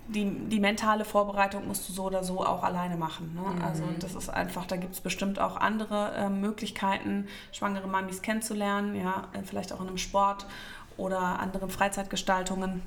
die, 0.07 0.29
die 0.29 0.59
mentale 0.59 1.05
Vorbereitung 1.05 1.67
musst 1.67 1.87
du 1.87 1.93
so 1.93 2.03
oder 2.03 2.23
so 2.23 2.45
auch 2.45 2.63
alleine 2.63 2.97
machen. 2.97 3.33
Ne? 3.33 3.41
Mhm. 3.41 3.63
Also 3.63 3.83
das 3.99 4.13
ist 4.13 4.29
einfach, 4.29 4.65
da 4.65 4.75
gibt 4.75 4.93
es 4.93 5.01
bestimmt 5.01 5.39
auch 5.39 5.57
andere 5.57 6.11
äh, 6.15 6.29
Möglichkeiten, 6.29 7.27
schwangere 7.51 7.87
Mamis 7.87 8.21
kennenzulernen, 8.21 8.95
ja, 8.95 9.29
äh, 9.33 9.43
vielleicht 9.43 9.71
auch 9.73 9.81
in 9.81 9.87
einem 9.87 9.97
Sport 9.97 10.45
oder 10.97 11.39
anderen 11.39 11.69
Freizeitgestaltungen. 11.69 12.81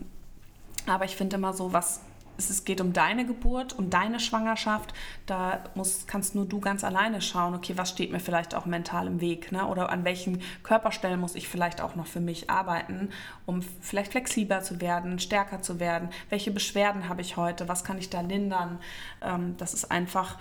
Aber 0.87 1.05
ich 1.05 1.17
finde 1.17 1.37
immer 1.37 1.53
so, 1.53 1.73
was 1.73 2.01
es 2.37 2.64
geht 2.64 2.81
um 2.81 2.93
deine 2.93 3.27
Geburt, 3.27 3.79
um 3.79 3.90
deine 3.90 4.19
Schwangerschaft. 4.19 4.93
Da 5.27 5.64
musst, 5.75 6.09
kannst 6.09 6.35
nur 6.35 6.47
du 6.47 6.61
ganz 6.61 6.85
alleine 6.85 7.21
schauen, 7.21 7.55
okay, 7.55 7.77
was 7.77 7.90
steht 7.90 8.12
mir 8.12 8.21
vielleicht 8.21 8.55
auch 8.55 8.67
mental 8.67 9.07
im 9.07 9.21
Weg, 9.21 9.53
ne? 9.53 9.67
Oder 9.67 9.90
an 9.90 10.05
welchen 10.05 10.43
Körperstellen 10.62 11.21
muss 11.21 11.35
ich 11.35 11.49
vielleicht 11.49 11.81
auch 11.81 11.95
noch 11.95 12.07
für 12.07 12.21
mich 12.21 12.51
arbeiten, 12.51 13.11
um 13.47 13.62
vielleicht 13.62 14.12
flexibler 14.12 14.62
zu 14.62 14.81
werden, 14.81 15.19
stärker 15.19 15.62
zu 15.62 15.79
werden. 15.81 16.09
Welche 16.29 16.51
Beschwerden 16.51 17.09
habe 17.09 17.21
ich 17.21 17.37
heute? 17.37 17.69
Was 17.69 17.85
kann 17.85 17.99
ich 17.99 18.11
da 18.11 18.21
lindern? 18.21 18.81
Ähm, 19.23 19.57
das 19.57 19.75
ist 19.75 19.90
einfach, 19.90 20.38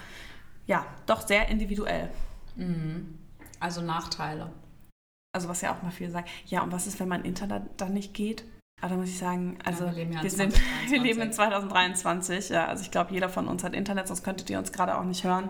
ja, 0.65 0.85
doch 1.05 1.25
sehr 1.25 1.47
individuell. 1.49 2.09
Mhm. 2.55 3.19
Also 3.59 3.81
Nachteile. 3.81 4.49
Also 5.33 5.49
was 5.49 5.61
ja 5.61 5.73
auch 5.73 5.81
mal 5.81 5.91
viele 5.91 6.11
sagen, 6.11 6.27
ja, 6.45 6.61
und 6.61 6.71
was 6.71 6.87
ist, 6.87 6.99
wenn 6.99 7.07
mein 7.07 7.25
Internet 7.25 7.63
dann 7.77 7.93
nicht 7.93 8.13
geht? 8.13 8.45
Aber 8.81 8.89
da 8.89 8.95
muss 8.97 9.09
ich 9.09 9.17
sagen, 9.17 9.57
also 9.63 9.85
ja, 9.85 9.91
wir, 9.91 9.97
leben 9.97 10.13
ja 10.13 10.23
wir, 10.23 10.29
sind, 10.29 10.53
wir 10.89 11.01
leben 11.01 11.21
in 11.21 11.31
2023. 11.31 12.49
Ja, 12.49 12.67
also 12.67 12.83
ich 12.83 12.91
glaube, 12.91 13.13
jeder 13.13 13.29
von 13.29 13.47
uns 13.47 13.63
hat 13.63 13.73
Internet, 13.73 14.07
sonst 14.07 14.23
könntet 14.23 14.49
ihr 14.49 14.59
uns 14.59 14.71
gerade 14.71 14.97
auch 14.97 15.05
nicht 15.05 15.23
hören. 15.23 15.49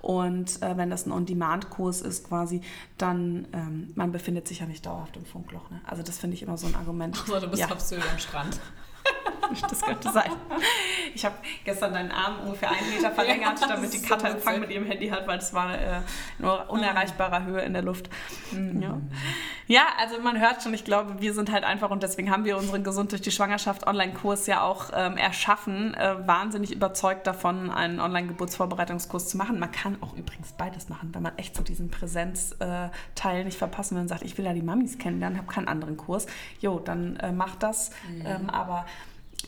Und 0.00 0.62
äh, 0.62 0.76
wenn 0.76 0.90
das 0.90 1.06
ein 1.06 1.12
On-Demand-Kurs 1.12 2.02
ist 2.02 2.28
quasi, 2.28 2.60
dann, 2.96 3.48
ähm, 3.52 3.92
man 3.94 4.12
befindet 4.12 4.46
sich 4.46 4.60
ja 4.60 4.66
nicht 4.66 4.86
dauerhaft 4.86 5.16
im 5.16 5.24
Funkloch. 5.24 5.70
Ne? 5.70 5.80
Also 5.84 6.02
das 6.02 6.18
finde 6.18 6.34
ich 6.36 6.42
immer 6.42 6.56
so 6.56 6.66
ein 6.66 6.76
Argument. 6.76 7.18
Also 7.18 7.40
du 7.40 7.48
bist 7.48 7.62
ja. 7.62 7.70
auf 7.70 7.80
Sylt 7.80 8.04
am 8.08 8.18
Strand. 8.18 8.60
das 9.70 9.80
könnte 9.80 10.12
sein. 10.12 10.30
Ich 11.14 11.24
habe 11.24 11.34
gestern 11.64 11.92
deinen 11.92 12.10
Arm 12.10 12.40
ungefähr 12.44 12.70
einen 12.70 12.90
Meter 12.90 13.10
verlängert, 13.10 13.60
ja, 13.60 13.66
damit 13.66 13.92
die 13.92 14.02
Katha 14.02 14.28
so 14.28 14.34
Empfang 14.34 14.60
mit 14.60 14.70
ihrem 14.70 14.86
Handy 14.86 15.08
hat, 15.08 15.26
weil 15.26 15.38
es 15.38 15.52
war 15.52 15.74
äh, 15.74 16.00
nur 16.38 16.68
unerreichbarer 16.70 17.44
Höhe 17.44 17.62
in 17.62 17.72
der 17.72 17.82
Luft. 17.82 18.08
Mhm. 18.52 18.82
Ja. 18.82 19.00
Ja, 19.68 19.82
also 19.98 20.18
man 20.20 20.40
hört 20.40 20.62
schon, 20.62 20.72
ich 20.72 20.84
glaube, 20.84 21.20
wir 21.20 21.34
sind 21.34 21.52
halt 21.52 21.62
einfach 21.62 21.90
und 21.90 22.02
deswegen 22.02 22.30
haben 22.30 22.44
wir 22.44 22.56
unseren 22.56 22.82
Gesund 22.82 23.12
durch 23.12 23.20
die 23.20 23.30
Schwangerschaft 23.30 23.86
Online-Kurs 23.86 24.46
ja 24.46 24.62
auch 24.62 24.90
ähm, 24.94 25.18
erschaffen, 25.18 25.92
äh, 25.94 26.26
wahnsinnig 26.26 26.72
überzeugt 26.72 27.26
davon, 27.26 27.70
einen 27.70 28.00
Online-Geburtsvorbereitungskurs 28.00 29.28
zu 29.28 29.36
machen. 29.36 29.58
Man 29.58 29.70
kann 29.70 29.98
auch 30.02 30.14
übrigens 30.14 30.52
beides 30.52 30.88
machen, 30.88 31.10
wenn 31.12 31.22
man 31.22 31.36
echt 31.36 31.54
so 31.54 31.62
diesen 31.62 31.90
Präsenzteil 31.90 32.90
äh, 33.24 33.44
nicht 33.44 33.58
verpassen 33.58 33.96
will 33.96 34.02
und 34.02 34.08
sagt, 34.08 34.22
ich 34.22 34.38
will 34.38 34.46
ja 34.46 34.54
die 34.54 34.62
Mamis 34.62 34.96
kennenlernen, 34.96 35.38
habe 35.38 35.52
keinen 35.52 35.68
anderen 35.68 35.98
Kurs. 35.98 36.26
Jo, 36.60 36.78
dann 36.78 37.16
äh, 37.16 37.30
macht 37.30 37.62
das. 37.62 37.90
Mhm. 38.10 38.26
Ähm, 38.26 38.50
aber 38.50 38.86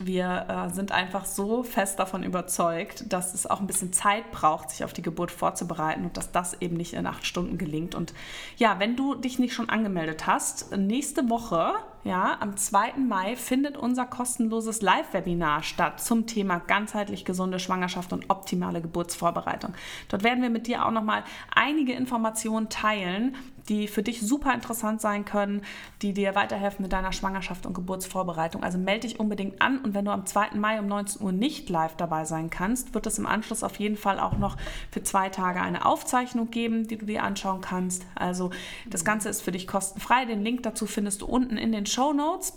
wir 0.01 0.47
äh, 0.49 0.75
sind 0.75 0.93
einfach 0.93 1.25
so 1.25 1.63
fest 1.63 1.99
davon 1.99 2.23
überzeugt, 2.23 3.13
dass 3.13 3.35
es 3.35 3.47
auch 3.47 3.61
ein 3.61 3.67
bisschen 3.67 3.93
Zeit 3.93 4.31
braucht, 4.33 4.71
sich 4.71 4.85
auf 4.85 4.93
die 4.93 5.03
Geburt 5.03 5.31
vorzubereiten 5.31 6.05
und 6.05 6.17
dass 6.17 6.33
das 6.33 6.61
eben 6.61 6.77
nicht 6.77 6.95
in 6.95 7.07
acht 7.07 7.27
Stunden 7.27 7.59
gelingt. 7.59 7.95
Und 7.95 8.15
ja, 8.57 8.79
wenn 8.79 8.97
du 8.97 9.15
dich 9.15 9.39
nicht 9.39 9.55
schon 9.55 9.69
angemeldet 9.69 10.27
hast, 10.27 10.77
nächste 10.77 11.29
Woche 11.29 11.75
ja, 12.03 12.39
am 12.41 12.57
2. 12.57 12.95
Mai 12.97 13.37
findet 13.37 13.77
unser 13.77 14.07
kostenloses 14.07 14.81
Live-Webinar 14.81 15.63
statt 15.63 16.01
zum 16.01 16.27
Thema 16.27 16.59
ganzheitlich 16.59 17.27
gesunde 17.27 17.59
Schwangerschaft 17.59 18.15
und 18.15 18.31
optimale 18.31 18.81
Geburtsvorbereitung. 18.81 19.75
Dort 20.09 20.23
werden 20.23 20.43
wir 20.43 20.49
mit 20.49 20.67
dir 20.67 20.87
auch 20.87 20.93
nochmal 20.93 21.25
einige 21.55 21.93
Informationen 21.93 22.71
teilen, 22.71 23.37
die 23.69 23.89
für 23.89 24.03
dich 24.03 24.21
super 24.21 24.55
interessant 24.55 25.01
sein 25.01 25.25
können, 25.25 25.63
die 26.03 26.13
dir 26.13 26.35
weiterhelfen 26.35 26.83
mit 26.83 26.93
deiner 26.93 27.13
Schwangerschaft 27.13 27.67
und 27.67 27.75
Geburtsvorbereitung. 27.75 28.63
Also 28.63 28.79
melde 28.79 29.07
dich 29.07 29.21
unbedingt 29.21 29.61
an 29.61 29.79
und 29.79 29.95
wenn 29.95 30.05
du 30.05 30.11
am 30.11 30.27
2. 30.27 30.53
Mai 30.55 30.79
um 30.79 30.87
19 30.87 31.23
Uhr 31.23 31.33
nicht 31.33 31.69
live 31.69 31.97
dabei 31.97 32.25
sein 32.25 32.51
kannst, 32.51 32.95
wird 32.95 33.07
es 33.07 33.19
im 33.19 33.27
Anschluss 33.27 33.63
auf 33.63 33.77
jeden 33.77 33.97
Fall 33.97 34.19
auch 34.19 34.39
noch 34.39 34.57
für 34.91 35.03
zwei 35.03 35.29
Tage 35.29 35.61
eine 35.61 35.87
Aufzeichnung 35.87 36.51
geben, 36.51 36.89
die 36.89 36.99
du 36.99 37.07
dir 37.07 37.23
anschauen 37.23 37.61
kannst. 37.61 38.05
Also 38.15 38.51
das 38.89 39.05
Ganze 39.05 39.29
ist 39.29 39.43
für 39.43 39.53
dich 39.53 39.67
kostenfrei. 39.67 40.25
Den 40.25 40.43
Link 40.43 40.63
dazu 40.63 40.87
findest 40.87 41.23
du 41.23 41.27
unten 41.27 41.57
in 41.57 41.73
den 41.73 41.87
Show 41.87 42.13
Notes. 42.13 42.55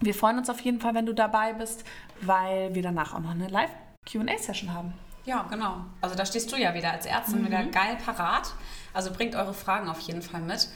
Wir 0.00 0.14
freuen 0.14 0.38
uns 0.38 0.48
auf 0.48 0.60
jeden 0.60 0.80
Fall, 0.80 0.94
wenn 0.94 1.06
du 1.06 1.12
dabei 1.12 1.54
bist, 1.54 1.84
weil 2.20 2.74
wir 2.74 2.82
danach 2.82 3.14
auch 3.14 3.20
noch 3.20 3.30
eine 3.30 3.48
Live-QA-Session 3.48 4.72
haben. 4.72 4.92
Ja, 5.28 5.42
genau. 5.50 5.84
Also 6.00 6.14
da 6.14 6.24
stehst 6.24 6.50
du 6.52 6.56
ja 6.56 6.72
wieder 6.74 6.92
als 6.92 7.04
Ärztin 7.04 7.42
mhm. 7.42 7.46
wieder 7.46 7.62
geil 7.64 7.98
parat. 8.02 8.54
Also 8.98 9.12
bringt 9.12 9.36
eure 9.36 9.54
Fragen 9.54 9.88
auf 9.88 10.00
jeden 10.00 10.22
Fall 10.22 10.40
mit. 10.40 10.66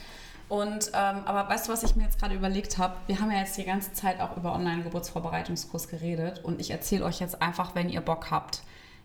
Und 0.47 0.91
ähm, 0.93 1.23
aber 1.25 1.49
weißt 1.49 1.67
du, 1.67 1.73
was 1.73 1.83
ich 1.83 1.97
mir 1.97 2.03
jetzt 2.03 2.19
gerade 2.19 2.33
überlegt 2.33 2.77
habe? 2.77 2.95
Wir 3.05 3.19
haben 3.19 3.29
ja 3.29 3.39
jetzt 3.39 3.57
die 3.57 3.65
ganze 3.65 3.91
Zeit 3.91 4.21
auch 4.21 4.37
über 4.37 4.53
Online-Geburtsvorbereitungskurs 4.53 5.89
geredet 5.89 6.39
und 6.41 6.61
ich 6.61 6.71
erzähle 6.71 7.03
euch 7.03 7.19
jetzt 7.19 7.41
einfach, 7.41 7.75
wenn 7.75 7.89
ihr 7.89 7.99
Bock 7.99 8.31
habt, 8.31 8.61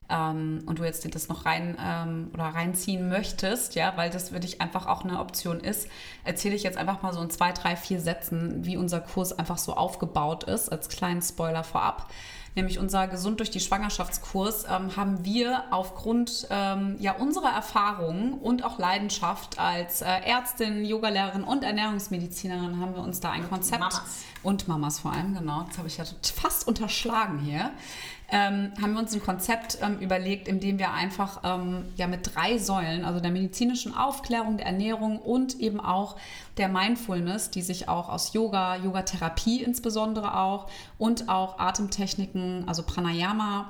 ähm, 0.09 0.63
und 0.67 0.79
du 0.79 0.85
jetzt 0.85 1.13
das 1.13 1.29
noch 1.29 1.47
rein 1.47 1.77
ähm, 1.85 2.31
oder 2.33 2.45
reinziehen 2.45 3.09
möchtest, 3.09 3.75
ja, 3.75 3.93
weil 3.97 4.09
das 4.09 4.29
für 4.29 4.39
dich 4.39 4.61
einfach 4.61 4.87
auch 4.87 5.05
eine 5.05 5.19
Option 5.19 5.59
ist, 5.59 5.89
erzähle 6.23 6.55
ich 6.55 6.63
jetzt 6.63 6.79
einfach 6.79 7.03
mal 7.03 7.13
so 7.13 7.21
in 7.21 7.31
zwei, 7.31 7.51
drei, 7.51 7.75
vier 7.75 8.01
Sätzen, 8.01 8.65
wie 8.65 8.77
unser 8.77 9.01
Kurs 9.01 9.37
einfach 9.37 9.59
so 9.59 9.75
aufgebaut 9.75 10.45
ist, 10.45 10.71
als 10.71 10.89
kleinen 10.89 11.23
Spoiler 11.23 11.65
vorab 11.65 12.09
nämlich 12.59 12.79
unser 12.79 13.07
Gesund 13.07 13.39
durch 13.39 13.51
die 13.51 13.61
Schwangerschaftskurs, 13.61 14.65
ähm, 14.65 14.97
haben 14.97 15.25
wir 15.25 15.65
aufgrund 15.71 16.47
ähm, 16.51 16.97
ja, 16.99 17.13
unserer 17.13 17.51
Erfahrungen 17.51 18.35
und 18.35 18.65
auch 18.65 18.79
Leidenschaft 18.79 19.59
als 19.59 20.03
äh, 20.03 20.07
Ärztin, 20.07 20.85
Yogalehrerin 20.85 21.45
und 21.45 21.63
Ernährungsmedizinerin 21.63 22.81
haben 22.81 22.95
wir 22.95 23.03
uns 23.03 23.21
da 23.21 23.31
ein 23.31 23.49
Konzept 23.49 23.81
Mamas. 23.81 24.25
und 24.43 24.69
Mamas 24.69 24.99
vor 24.99 25.13
allem, 25.13 25.35
genau, 25.35 25.65
das 25.69 25.79
habe 25.79 25.89
ich 25.89 25.99
ja 25.99 26.05
fast 26.35 26.67
unterschlagen 26.67 27.39
hier, 27.39 27.71
ähm, 28.31 28.73
haben 28.81 28.93
wir 28.93 29.01
uns 29.01 29.15
ein 29.15 29.23
Konzept 29.23 29.79
ähm, 29.81 29.99
überlegt, 30.01 30.49
in 30.49 30.61
dem 30.61 30.79
wir 30.79 30.93
einfach 30.93 31.41
ähm, 31.45 31.87
ja 31.97 32.07
mit 32.07 32.35
drei 32.35 32.59
Säulen, 32.59 33.05
also 33.07 33.21
der 33.21 33.31
medizinischen 33.31 33.97
Aufklärung, 33.97 34.59
der 34.59 34.67
Ernährung 34.67 35.19
und 35.19 35.59
eben 35.61 35.81
auch 35.81 36.17
der 36.59 36.69
Mindfulness, 36.69 37.51
die 37.51 37.63
sich 37.63 37.89
auch 37.89 38.11
aus 38.11 38.35
Yoga, 38.35 38.77
Yogatherapie 38.77 39.63
insbesondere 39.63 40.37
auch 40.37 40.67
und 40.99 41.31
auch 41.31 41.59
Atemtechniken, 41.59 42.48
also 42.67 42.83
Pranayama 42.83 43.69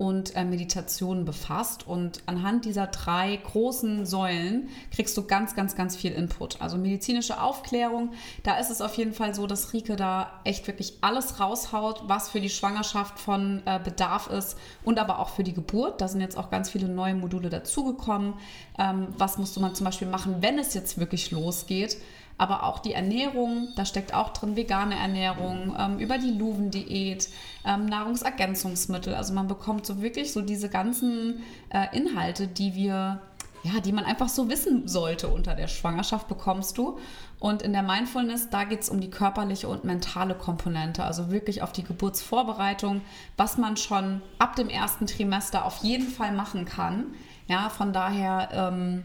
und 0.00 0.34
äh, 0.34 0.46
Meditation 0.46 1.26
befasst. 1.26 1.86
Und 1.86 2.22
anhand 2.24 2.64
dieser 2.64 2.86
drei 2.86 3.36
großen 3.36 4.06
Säulen 4.06 4.70
kriegst 4.90 5.14
du 5.18 5.26
ganz, 5.26 5.54
ganz, 5.54 5.76
ganz 5.76 5.94
viel 5.94 6.12
Input. 6.12 6.58
Also 6.62 6.78
medizinische 6.78 7.38
Aufklärung, 7.38 8.12
da 8.42 8.56
ist 8.58 8.70
es 8.70 8.80
auf 8.80 8.94
jeden 8.94 9.12
Fall 9.12 9.34
so, 9.34 9.46
dass 9.46 9.74
Rike 9.74 9.96
da 9.96 10.40
echt 10.44 10.66
wirklich 10.66 10.94
alles 11.02 11.38
raushaut, 11.38 12.04
was 12.06 12.30
für 12.30 12.40
die 12.40 12.48
Schwangerschaft 12.48 13.18
von 13.18 13.60
äh, 13.66 13.78
Bedarf 13.78 14.28
ist 14.28 14.56
und 14.84 14.98
aber 14.98 15.18
auch 15.18 15.28
für 15.28 15.44
die 15.44 15.52
Geburt. 15.52 16.00
Da 16.00 16.08
sind 16.08 16.22
jetzt 16.22 16.38
auch 16.38 16.48
ganz 16.48 16.70
viele 16.70 16.88
neue 16.88 17.14
Module 17.14 17.50
dazugekommen. 17.50 18.32
Ähm, 18.78 19.08
was 19.18 19.36
musste 19.36 19.60
man 19.60 19.74
zum 19.74 19.84
Beispiel 19.84 20.08
machen, 20.08 20.36
wenn 20.40 20.58
es 20.58 20.72
jetzt 20.72 20.96
wirklich 20.96 21.30
losgeht? 21.30 21.98
Aber 22.40 22.64
auch 22.64 22.78
die 22.78 22.94
Ernährung, 22.94 23.68
da 23.76 23.84
steckt 23.84 24.14
auch 24.14 24.30
drin 24.30 24.56
vegane 24.56 24.96
Ernährung, 24.96 25.76
ähm, 25.78 25.98
über 25.98 26.16
die 26.16 26.30
Luven-Diät, 26.30 27.28
ähm, 27.66 27.84
Nahrungsergänzungsmittel. 27.84 29.14
Also 29.14 29.34
man 29.34 29.46
bekommt 29.46 29.84
so 29.84 30.00
wirklich 30.00 30.32
so 30.32 30.40
diese 30.40 30.70
ganzen 30.70 31.42
äh, 31.68 31.94
Inhalte, 31.94 32.48
die 32.48 32.74
wir 32.74 33.20
ja, 33.62 33.78
die 33.80 33.92
man 33.92 34.06
einfach 34.06 34.30
so 34.30 34.48
wissen 34.48 34.88
sollte 34.88 35.28
unter 35.28 35.54
der 35.54 35.68
Schwangerschaft, 35.68 36.28
bekommst 36.28 36.78
du. 36.78 36.98
Und 37.38 37.60
in 37.60 37.74
der 37.74 37.82
Mindfulness, 37.82 38.48
da 38.48 38.64
geht 38.64 38.80
es 38.80 38.88
um 38.88 39.02
die 39.02 39.10
körperliche 39.10 39.68
und 39.68 39.84
mentale 39.84 40.34
Komponente, 40.34 41.04
also 41.04 41.30
wirklich 41.30 41.60
auf 41.60 41.72
die 41.72 41.84
Geburtsvorbereitung, 41.84 43.02
was 43.36 43.58
man 43.58 43.76
schon 43.76 44.22
ab 44.38 44.56
dem 44.56 44.70
ersten 44.70 45.06
Trimester 45.06 45.66
auf 45.66 45.82
jeden 45.82 46.08
Fall 46.08 46.32
machen 46.32 46.64
kann. 46.64 47.08
Ja, 47.48 47.68
von 47.68 47.92
daher 47.92 48.48
ähm, 48.50 49.02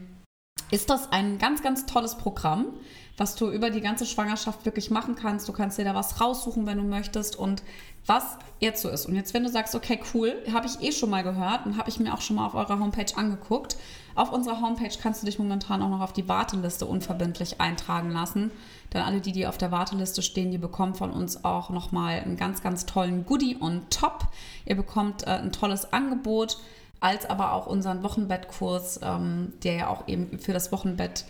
ist 0.70 0.88
das 0.88 1.12
ein 1.12 1.36
ganz, 1.36 1.62
ganz 1.62 1.84
tolles 1.84 2.14
Programm 2.14 2.68
was 3.16 3.34
du 3.34 3.50
über 3.50 3.70
die 3.70 3.80
ganze 3.80 4.04
Schwangerschaft 4.04 4.64
wirklich 4.64 4.90
machen 4.90 5.14
kannst. 5.14 5.48
Du 5.48 5.52
kannst 5.52 5.78
dir 5.78 5.84
da 5.84 5.94
was 5.94 6.20
raussuchen, 6.20 6.66
wenn 6.66 6.78
du 6.78 6.84
möchtest 6.84 7.36
und 7.36 7.62
was 8.06 8.36
jetzt 8.60 8.82
so 8.82 8.88
ist. 8.88 9.06
Und 9.06 9.16
jetzt, 9.16 9.34
wenn 9.34 9.42
du 9.42 9.48
sagst, 9.48 9.74
okay, 9.74 9.98
cool, 10.14 10.34
habe 10.52 10.66
ich 10.66 10.80
eh 10.80 10.92
schon 10.92 11.10
mal 11.10 11.22
gehört 11.22 11.66
und 11.66 11.76
habe 11.76 11.88
ich 11.88 11.98
mir 11.98 12.14
auch 12.14 12.20
schon 12.20 12.36
mal 12.36 12.46
auf 12.46 12.54
eurer 12.54 12.78
Homepage 12.78 13.16
angeguckt. 13.16 13.76
Auf 14.14 14.32
unserer 14.32 14.60
Homepage 14.60 14.94
kannst 15.02 15.22
du 15.22 15.26
dich 15.26 15.38
momentan 15.38 15.82
auch 15.82 15.88
noch 15.88 16.00
auf 16.00 16.12
die 16.12 16.28
Warteliste 16.28 16.86
unverbindlich 16.86 17.60
eintragen 17.60 18.10
lassen. 18.10 18.50
Denn 18.92 19.02
alle, 19.02 19.20
die, 19.20 19.32
die 19.32 19.46
auf 19.46 19.58
der 19.58 19.72
Warteliste 19.72 20.22
stehen, 20.22 20.50
die 20.50 20.58
bekommen 20.58 20.94
von 20.94 21.10
uns 21.10 21.44
auch 21.44 21.70
nochmal 21.70 22.20
einen 22.20 22.36
ganz, 22.36 22.62
ganz 22.62 22.86
tollen 22.86 23.26
Goodie 23.26 23.56
on 23.60 23.82
top. 23.90 24.28
Ihr 24.64 24.76
bekommt 24.76 25.26
äh, 25.26 25.30
ein 25.30 25.52
tolles 25.52 25.92
Angebot, 25.92 26.58
als 27.00 27.28
aber 27.28 27.52
auch 27.52 27.66
unseren 27.66 28.02
Wochenbettkurs, 28.02 29.00
ähm, 29.02 29.52
der 29.64 29.74
ja 29.74 29.88
auch 29.88 30.06
eben 30.06 30.38
für 30.38 30.52
das 30.52 30.70
Wochenbett 30.70 31.24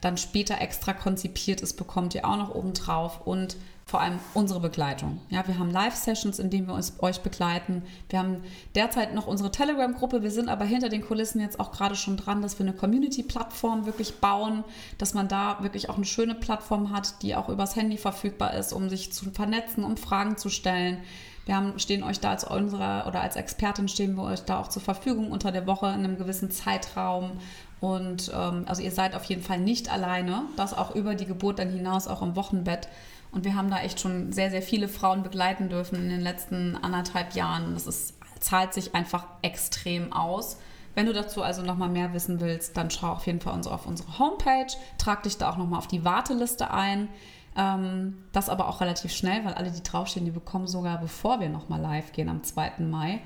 dann 0.00 0.16
später 0.16 0.60
extra 0.60 0.92
konzipiert 0.92 1.60
ist, 1.60 1.74
bekommt 1.74 2.14
ihr 2.14 2.24
auch 2.24 2.36
noch 2.36 2.54
oben 2.54 2.72
drauf 2.72 3.26
und 3.26 3.56
vor 3.90 4.00
allem 4.00 4.20
unsere 4.34 4.60
Begleitung. 4.60 5.20
Ja, 5.30 5.46
wir 5.48 5.58
haben 5.58 5.70
Live-Sessions, 5.70 6.38
in 6.38 6.48
denen 6.48 6.68
wir 6.68 6.74
uns, 6.74 6.94
euch 7.00 7.22
begleiten. 7.22 7.82
Wir 8.08 8.20
haben 8.20 8.44
derzeit 8.76 9.14
noch 9.14 9.26
unsere 9.26 9.50
Telegram-Gruppe. 9.50 10.22
Wir 10.22 10.30
sind 10.30 10.48
aber 10.48 10.64
hinter 10.64 10.88
den 10.88 11.00
Kulissen 11.02 11.40
jetzt 11.40 11.58
auch 11.58 11.72
gerade 11.72 11.96
schon 11.96 12.16
dran, 12.16 12.40
dass 12.40 12.56
wir 12.60 12.66
eine 12.66 12.76
Community-Plattform 12.76 13.86
wirklich 13.86 14.20
bauen, 14.20 14.62
dass 14.98 15.12
man 15.12 15.26
da 15.26 15.58
wirklich 15.62 15.90
auch 15.90 15.96
eine 15.96 16.04
schöne 16.04 16.36
Plattform 16.36 16.92
hat, 16.92 17.20
die 17.22 17.34
auch 17.34 17.48
übers 17.48 17.74
Handy 17.74 17.96
verfügbar 17.96 18.54
ist, 18.54 18.72
um 18.72 18.88
sich 18.88 19.12
zu 19.12 19.32
vernetzen, 19.32 19.82
um 19.82 19.96
Fragen 19.96 20.36
zu 20.36 20.50
stellen. 20.50 20.98
Wir 21.46 21.56
haben, 21.56 21.80
stehen 21.80 22.04
euch 22.04 22.20
da 22.20 22.30
als 22.30 22.44
unsere 22.44 23.06
oder 23.08 23.22
als 23.22 23.34
Expertin 23.34 23.88
stehen 23.88 24.14
wir 24.14 24.22
euch 24.22 24.42
da 24.44 24.60
auch 24.60 24.68
zur 24.68 24.82
Verfügung 24.82 25.32
unter 25.32 25.50
der 25.50 25.66
Woche 25.66 25.86
in 25.86 26.04
einem 26.04 26.16
gewissen 26.16 26.52
Zeitraum 26.52 27.32
und 27.80 28.30
ähm, 28.34 28.64
also 28.66 28.82
ihr 28.82 28.90
seid 28.90 29.14
auf 29.14 29.24
jeden 29.24 29.42
Fall 29.42 29.58
nicht 29.58 29.90
alleine, 29.90 30.42
das 30.56 30.76
auch 30.76 30.94
über 30.94 31.14
die 31.14 31.24
Geburt 31.24 31.58
dann 31.58 31.70
hinaus, 31.70 32.08
auch 32.08 32.22
im 32.22 32.36
Wochenbett. 32.36 32.88
Und 33.32 33.44
wir 33.44 33.54
haben 33.54 33.70
da 33.70 33.78
echt 33.80 34.00
schon 34.00 34.32
sehr, 34.32 34.50
sehr 34.50 34.62
viele 34.62 34.88
Frauen 34.88 35.22
begleiten 35.22 35.68
dürfen 35.68 35.96
in 35.96 36.08
den 36.08 36.20
letzten 36.20 36.76
anderthalb 36.76 37.34
Jahren. 37.34 37.74
Das 37.74 37.86
ist, 37.86 38.14
zahlt 38.40 38.74
sich 38.74 38.94
einfach 38.94 39.26
extrem 39.42 40.12
aus. 40.12 40.58
Wenn 40.94 41.06
du 41.06 41.12
dazu 41.12 41.42
also 41.42 41.62
nochmal 41.62 41.88
mehr 41.88 42.12
wissen 42.12 42.40
willst, 42.40 42.76
dann 42.76 42.90
schau 42.90 43.12
auf 43.12 43.26
jeden 43.26 43.40
Fall 43.40 43.54
auf 43.54 43.86
unsere 43.86 44.18
Homepage, 44.18 44.66
trag 44.98 45.22
dich 45.22 45.38
da 45.38 45.50
auch 45.50 45.56
nochmal 45.56 45.78
auf 45.78 45.86
die 45.86 46.04
Warteliste 46.04 46.70
ein. 46.70 47.08
Ähm, 47.56 48.18
das 48.32 48.48
aber 48.48 48.68
auch 48.68 48.80
relativ 48.80 49.12
schnell, 49.12 49.44
weil 49.44 49.54
alle, 49.54 49.70
die 49.70 49.82
draufstehen, 49.82 50.26
die 50.26 50.32
bekommen 50.32 50.66
sogar, 50.66 50.98
bevor 50.98 51.40
wir 51.40 51.48
nochmal 51.48 51.80
live 51.80 52.12
gehen 52.12 52.28
am 52.28 52.42
2. 52.42 52.74
Mai, 52.80 53.20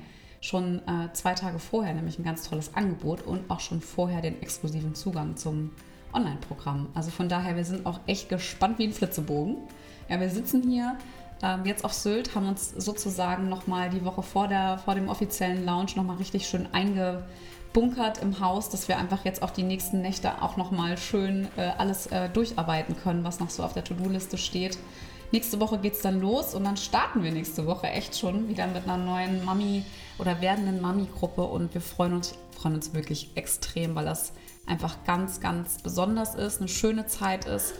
schon 0.45 0.79
äh, 0.87 1.11
zwei 1.13 1.33
Tage 1.33 1.59
vorher 1.59 1.93
nämlich 1.93 2.19
ein 2.19 2.23
ganz 2.23 2.47
tolles 2.47 2.75
Angebot 2.75 3.23
und 3.23 3.49
auch 3.49 3.59
schon 3.59 3.81
vorher 3.81 4.21
den 4.21 4.41
exklusiven 4.41 4.93
Zugang 4.93 5.37
zum 5.37 5.71
Online-Programm. 6.13 6.87
Also 6.93 7.09
von 7.11 7.27
daher, 7.27 7.55
wir 7.55 7.65
sind 7.65 7.85
auch 7.85 7.99
echt 8.05 8.29
gespannt 8.29 8.77
wie 8.77 8.85
ein 8.85 8.93
Flitzebogen. 8.93 9.57
Ja, 10.07 10.19
wir 10.19 10.29
sitzen 10.29 10.61
hier 10.61 10.97
ähm, 11.41 11.65
jetzt 11.65 11.83
auf 11.83 11.93
Sylt, 11.93 12.35
haben 12.35 12.47
uns 12.47 12.69
sozusagen 12.69 13.49
nochmal 13.49 13.89
die 13.89 14.05
Woche 14.05 14.21
vor, 14.21 14.47
der, 14.47 14.77
vor 14.77 14.93
dem 14.93 15.09
offiziellen 15.09 15.65
Lounge 15.65 15.93
nochmal 15.95 16.17
richtig 16.17 16.47
schön 16.47 16.67
eingebunkert 16.71 18.21
im 18.21 18.39
Haus, 18.39 18.69
dass 18.69 18.87
wir 18.87 18.97
einfach 18.97 19.25
jetzt 19.25 19.41
auch 19.41 19.51
die 19.51 19.63
nächsten 19.63 20.01
Nächte 20.01 20.43
auch 20.43 20.57
nochmal 20.57 20.97
schön 20.97 21.47
äh, 21.57 21.71
alles 21.77 22.07
äh, 22.07 22.29
durcharbeiten 22.29 22.95
können, 22.95 23.23
was 23.23 23.39
noch 23.39 23.49
so 23.49 23.63
auf 23.63 23.73
der 23.73 23.83
To-Do-Liste 23.83 24.37
steht. 24.37 24.77
Nächste 25.35 25.59
Woche 25.59 25.79
geht 25.79 25.95
es 25.95 26.01
dann 26.01 26.21
los 26.21 26.55
und 26.55 26.63
dann 26.63 26.77
starten 26.77 27.21
wir 27.21 27.29
nächste 27.29 27.65
Woche 27.65 27.87
echt 27.87 28.17
schon 28.17 28.47
wieder 28.47 28.67
mit 28.67 28.85
einer 28.85 28.95
neuen 28.95 29.43
Mami- 29.43 29.83
oder 30.17 30.39
werdenden 30.39 30.79
Mami-Gruppe 30.79 31.41
und 31.41 31.73
wir 31.73 31.81
freuen 31.81 32.13
uns, 32.13 32.35
freuen 32.57 32.75
uns 32.75 32.93
wirklich 32.93 33.31
extrem, 33.35 33.95
weil 33.95 34.05
das 34.05 34.31
einfach 34.65 34.95
ganz, 35.05 35.41
ganz 35.41 35.79
besonders 35.81 36.35
ist, 36.35 36.61
eine 36.61 36.69
schöne 36.69 37.05
Zeit 37.07 37.43
ist 37.43 37.73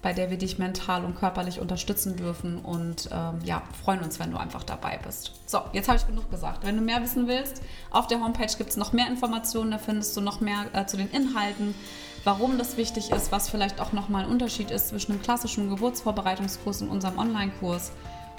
bei 0.00 0.12
der 0.12 0.30
wir 0.30 0.38
dich 0.38 0.58
mental 0.58 1.04
und 1.04 1.16
körperlich 1.16 1.58
unterstützen 1.60 2.16
dürfen 2.16 2.60
und 2.60 3.08
ähm, 3.12 3.40
ja, 3.44 3.62
freuen 3.82 4.00
uns, 4.00 4.20
wenn 4.20 4.30
du 4.30 4.36
einfach 4.36 4.62
dabei 4.62 4.98
bist. 5.04 5.32
So, 5.46 5.60
jetzt 5.72 5.88
habe 5.88 5.98
ich 5.98 6.06
genug 6.06 6.30
gesagt. 6.30 6.64
Wenn 6.64 6.76
du 6.76 6.82
mehr 6.82 7.02
wissen 7.02 7.26
willst, 7.26 7.62
auf 7.90 8.06
der 8.06 8.20
Homepage 8.20 8.52
gibt 8.56 8.70
es 8.70 8.76
noch 8.76 8.92
mehr 8.92 9.08
Informationen, 9.08 9.72
da 9.72 9.78
findest 9.78 10.16
du 10.16 10.20
noch 10.20 10.40
mehr 10.40 10.66
äh, 10.72 10.86
zu 10.86 10.96
den 10.96 11.10
Inhalten, 11.10 11.74
warum 12.24 12.58
das 12.58 12.76
wichtig 12.76 13.10
ist, 13.10 13.32
was 13.32 13.48
vielleicht 13.48 13.80
auch 13.80 13.92
nochmal 13.92 14.24
ein 14.24 14.30
Unterschied 14.30 14.70
ist 14.70 14.88
zwischen 14.88 15.12
einem 15.12 15.22
klassischen 15.22 15.70
Geburtsvorbereitungskurs 15.70 16.82
und 16.82 16.90
unserem 16.90 17.18
Online-Kurs. 17.18 17.92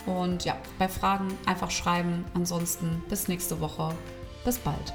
Und 0.06 0.46
ja, 0.46 0.56
bei 0.78 0.88
Fragen 0.88 1.38
einfach 1.46 1.72
schreiben. 1.72 2.26
Ansonsten 2.34 3.04
bis 3.10 3.28
nächste 3.28 3.60
Woche. 3.60 3.94
Bis 4.46 4.58
bald. 4.58 4.94